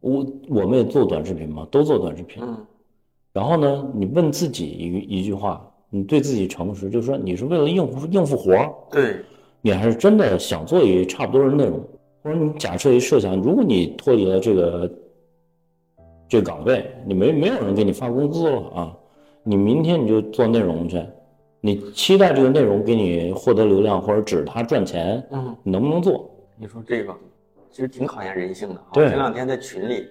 [0.00, 2.42] 我我们也做短视频嘛，都做短视频。
[2.42, 2.56] 嗯
[3.32, 9.24] 然后呢，你问自己一一句话，你对自己诚实，就是说你是为了应付应付活儿，对，
[9.60, 11.80] 你还是真的想做一差不多的内容，
[12.20, 14.90] 或者你假设一设想，如果你脱离了这个
[16.28, 18.96] 这个岗位，你没没有人给你发工资了啊，
[19.44, 21.00] 你明天你就做内容去，
[21.60, 26.28] 你期待这个内容给你获得流量或者指着它赚钱，嗯，你能不能做？
[26.58, 27.14] 你说这个
[27.70, 28.86] 其实挺考验人性的啊。
[28.92, 29.08] 对。
[29.10, 30.08] 前两天在群里，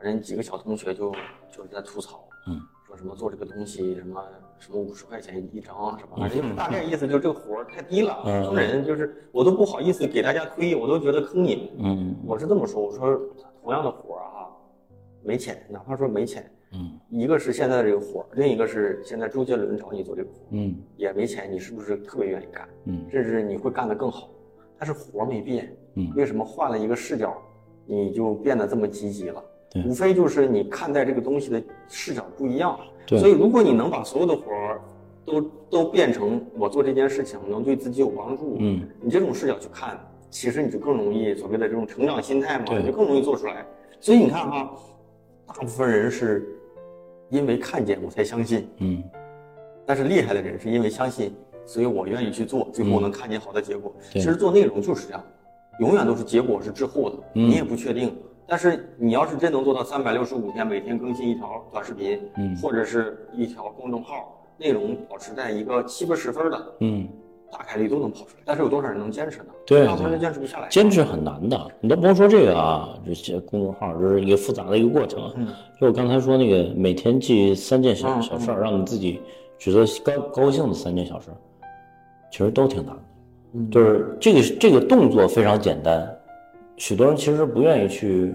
[0.00, 1.12] 人几个小同学就
[1.48, 2.60] 就是在吐槽，嗯，
[2.96, 4.24] 说什么做这个东西什么
[4.58, 11.68] 什么五十块钱一张什么，反正就大概意思就是这个活儿太低了，嗯坑人，就是我都不好意思给大家推，我都觉得坑你们。
[11.80, 13.20] 嗯我是这么说，我说
[13.62, 14.48] 同样的活儿啊，
[15.22, 22.66] 没钱，哪怕说没钱，嗯一个是现在这个活儿，另一个是现在周杰伦找你做这个活儿，嗯也没钱，你是不是特别愿意干？
[22.86, 24.30] 嗯甚至你会干得更好，
[24.78, 27.36] 但是活儿没变，嗯为什么换了一个视角，
[27.84, 29.44] 你就变得这么积极了？
[29.82, 32.78] 对无非就是你看待这个东西的视角不一样。
[33.08, 34.80] 所以如果你能把所有的活儿
[35.24, 38.80] 都都变成我做这件事情能对自己有帮助，嗯。
[39.00, 39.98] 你这种视角去看，
[40.28, 43.64] 其实你就更容易所谓的这种成长心态嘛，你就更容易做出来。
[44.00, 44.70] 所以你看哈，
[45.46, 46.46] 大部分人是
[47.28, 49.02] 因为看见我才相信，嗯。
[49.84, 51.32] 但是厉害的人是因为相信，
[51.64, 53.94] 所以我愿意去做，最后能看见好的结果。
[53.96, 55.24] 嗯其实做内容就是这样，
[55.78, 57.48] 永远都是结果是滞后的，嗯。
[57.48, 58.16] 你也不确定。
[58.46, 67.08] 但是你要是真能做到三百六十五天每天更新一条短视频，嗯或者是一条公众号，内容保持在一个七八十分的，嗯，
[67.50, 68.42] 大概率都能跑出来。
[68.44, 69.46] 但是有多少人能坚持呢？
[69.66, 70.68] 对大部分人坚持不下来。
[70.68, 75.32] 坚持很难的，你都甭说这个啊，这些公众号这是一个复杂的一个过程。
[75.36, 75.48] 嗯
[75.80, 79.20] 就我刚才说那个，每天记三件小嗯小事儿，让你自己
[79.58, 81.36] 觉得高高兴的三件小事儿，
[82.30, 83.02] 其实都挺难的。
[83.54, 86.15] 嗯就是这个这个动作非常简单，
[86.76, 88.34] 许多人其实不愿意去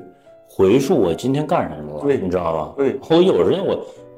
[0.49, 2.73] 回溯我今天干什么了，对你知道吧？
[2.77, 3.73] 对我有时间我，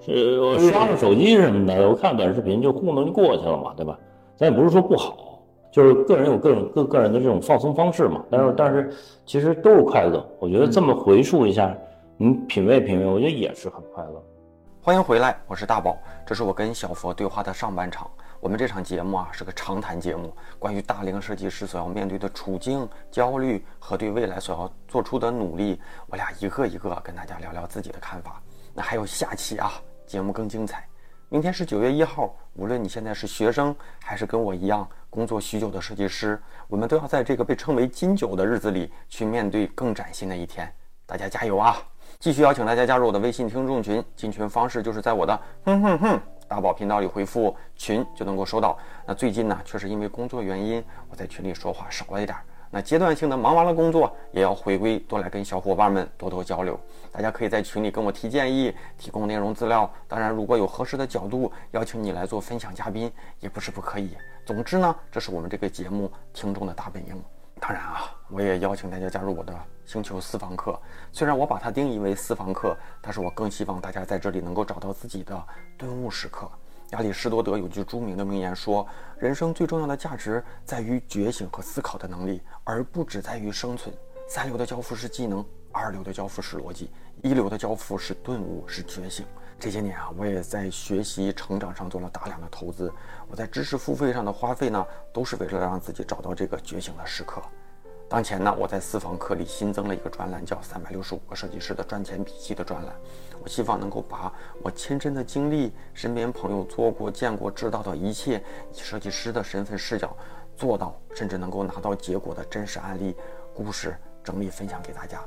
[0.07, 3.97] 呃，我刷刷手机什么的，我看短视频就糊弄就过去了嘛，对吧？
[4.36, 5.39] 咱也不是说不好，
[5.71, 8.24] 就是个人有各种各个人的这种放松方式嘛。
[8.32, 8.91] 但是但是
[9.26, 11.76] 其实都是快乐，我觉得这么回溯一下，
[12.17, 14.24] 你品味品味，我觉得也是很快乐。
[14.82, 15.95] 欢迎回来，我是大宝，
[16.26, 18.09] 这是我跟小佛对话的上半场。
[18.44, 28.41] 我们这场节目啊是个长谈节目，关于大龄设计师所要面对的处境、焦虑和对未来所要做出的努力，我俩一个一个跟大家聊聊自己的看法。
[28.74, 29.72] 那还有下期啊，
[30.06, 30.86] 节目更精彩。
[31.30, 33.74] 明天是九月一号，无论你现在是学生，
[34.04, 36.38] 还是跟我一样工作许久的设计师，
[36.68, 40.70] 我们都要在这个被称为金九的日子里去面对更崭新的一天。
[41.06, 41.78] 大家加油啊！
[42.20, 46.22] 继续邀请大家加入我的微信听众群，进群方式就是在我的哼哼哼
[46.54, 48.78] 大宝频道里回复“群”就能够收到。
[49.08, 52.38] 那最近呢，确实因为工作原因，我在群里说话少了一点。
[52.70, 56.80] 那阶段性的忙完了工作，也要回归，多来跟小伙伴们多多交流。
[57.12, 59.91] 大家可以在群里跟我提建议，提供内容资料。
[60.08, 64.16] 当然，如果有合适的角度，邀请你来做分享嘉宾，也不是不可以。
[64.45, 67.20] 总之呢，这是我们这个节目听众的大本营。
[67.66, 70.78] 当然啊，我也邀请大家加入我的星球私房课。
[71.14, 75.41] 虽然我把它定义为私房课，但是我更希望大家在这里能够找到自己的
[75.78, 76.45] 顿悟时刻。
[76.89, 78.86] 亚里士多德有句著名的名言说
[79.18, 83.95] ：“人生最重要的价值在于觉醒和思考的能力，而不只在于生存。
[84.28, 86.91] 三流的交付是技能，二流的交付是逻辑，
[87.22, 89.26] 一流的交付是顿悟，是觉醒。”
[89.60, 92.91] 这些年啊，我也在学习成长上做了大量的投资。
[93.30, 97.41] 我在知识付费上的花费呢，都是为了让自己找到这个觉醒的时刻。
[98.10, 102.93] 当前呢，我在私房课里新增了一个专栏，叫《三百六十五个设计师的赚钱笔记》的专栏。
[103.41, 104.32] 我希望能够把
[104.62, 108.43] 我亲身的经历、身边朋友做过、见过、知道的一切，
[108.74, 110.16] 以设计师的身份视角
[110.56, 113.16] 做到，甚至能够拿到结果的真实案例、
[113.54, 115.20] 故事整理分享给大家。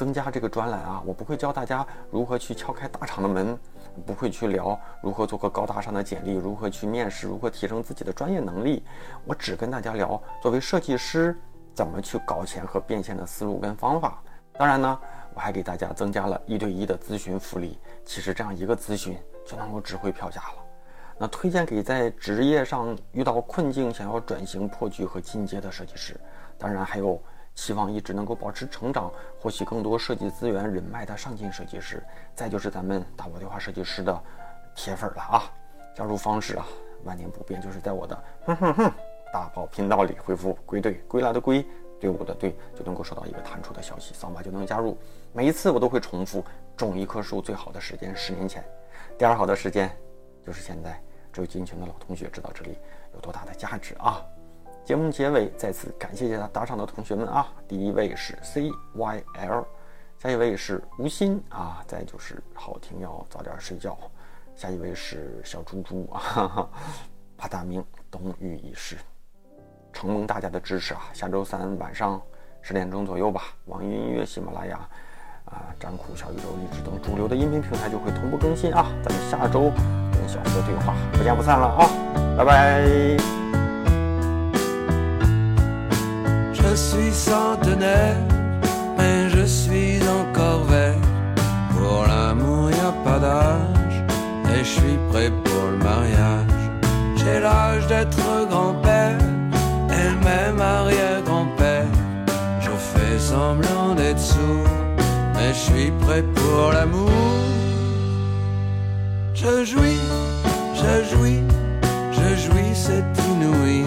[0.00, 3.58] 增加这个专栏啊，我不会教大家如何去敲开大厂的门，
[4.06, 8.82] 不会去聊如何做个高大上的简历，如何去面试，如何提升自己的专业能力。
[9.26, 11.38] 我只跟大家聊作为设计师
[11.74, 14.22] 怎么去搞钱和变现的思路跟方法。
[14.54, 14.98] 当然呢，
[15.34, 17.78] 我还给大家增加了一对一的咨询福利。
[18.02, 20.64] 其实这样一个咨询就能够值回票价了。
[21.18, 26.18] 那推荐给在职业上遇到困境、想要转型破局和进阶的设计师。
[26.56, 27.22] 当然还有。
[27.54, 32.02] 希望一直能够保持成长，获取更多设计资源人脉的上进设计师，
[32.34, 34.22] 再就是咱们大宝对话设计师的
[34.74, 35.42] 铁粉了啊！
[35.94, 36.66] 加入方式啊，
[37.04, 38.92] 万年不变，就是在我的哼哼哼
[39.32, 41.66] 大宝频道里回复“归队”，归来的归，
[42.00, 44.96] 队伍的队，就能够收到一个弹出的消息，扫码就能加入。
[45.32, 46.44] 每一次我都会重复，
[46.76, 48.64] 种一棵树最好的时间十年前，
[49.18, 49.90] 第二好的时间
[50.44, 51.00] 就是现在。
[51.32, 52.76] 只有进群的老同学知道这里
[53.14, 54.20] 有多大的价值啊！
[54.84, 57.46] 节目结尾再次感谢一下打赏的同学们啊！
[57.68, 59.64] 第一位是 C Y L，
[60.18, 63.96] 下一位是吴昕啊，再就是好听要早点睡觉，
[64.56, 66.68] 下一位是小猪猪啊，
[67.38, 68.96] 怕大明冬雨已逝，
[69.92, 71.02] 承蒙大家的支持啊！
[71.12, 72.20] 下周三晚上
[72.60, 74.76] 十点钟左右吧，网易音乐、喜马拉雅
[75.44, 78.90] 啊、站酷、小宇宙、荔枝等主流的音频平台就会同步更新啊！
[79.04, 80.20] 咱们下周跟。
[80.30, 81.88] 小胡的对话，不见不散了啊！
[82.38, 83.39] 拜拜。
[86.70, 88.16] Je suis centenaire,
[88.96, 90.94] mais je suis encore vert.
[91.76, 94.04] Pour l'amour, y a pas d'âge,
[94.54, 96.62] et je suis prêt pour le mariage.
[97.16, 99.18] J'ai l'âge d'être grand-père,
[99.90, 101.90] et même arrière-grand-père.
[102.60, 104.70] Je fais semblant d'être sourd,
[105.34, 107.10] mais je suis prêt pour l'amour.
[109.34, 110.00] Je jouis,
[110.74, 111.42] je jouis,
[112.12, 113.84] je jouis, c'est inouï.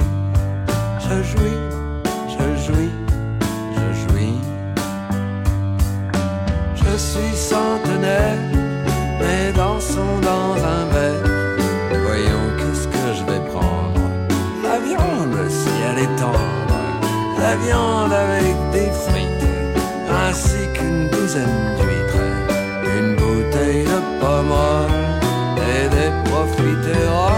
[1.00, 1.58] Je jouis,
[2.66, 2.94] jouis,
[3.76, 4.38] je jouis.
[6.76, 8.38] Je suis centenaire,
[9.20, 11.30] mais dansons dans un verre.
[12.06, 14.04] Voyons qu'est-ce que je vais prendre?
[14.64, 16.80] La viande, si elle est tendre.
[17.40, 19.50] La viande avec des frites,
[20.26, 22.28] ainsi qu'une douzaine d'huîtres.
[22.98, 24.56] Une bouteille de pommes
[25.74, 27.34] et des profiteroles.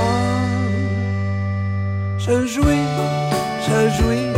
[2.17, 2.87] Je jouis,
[3.67, 4.34] je jouis,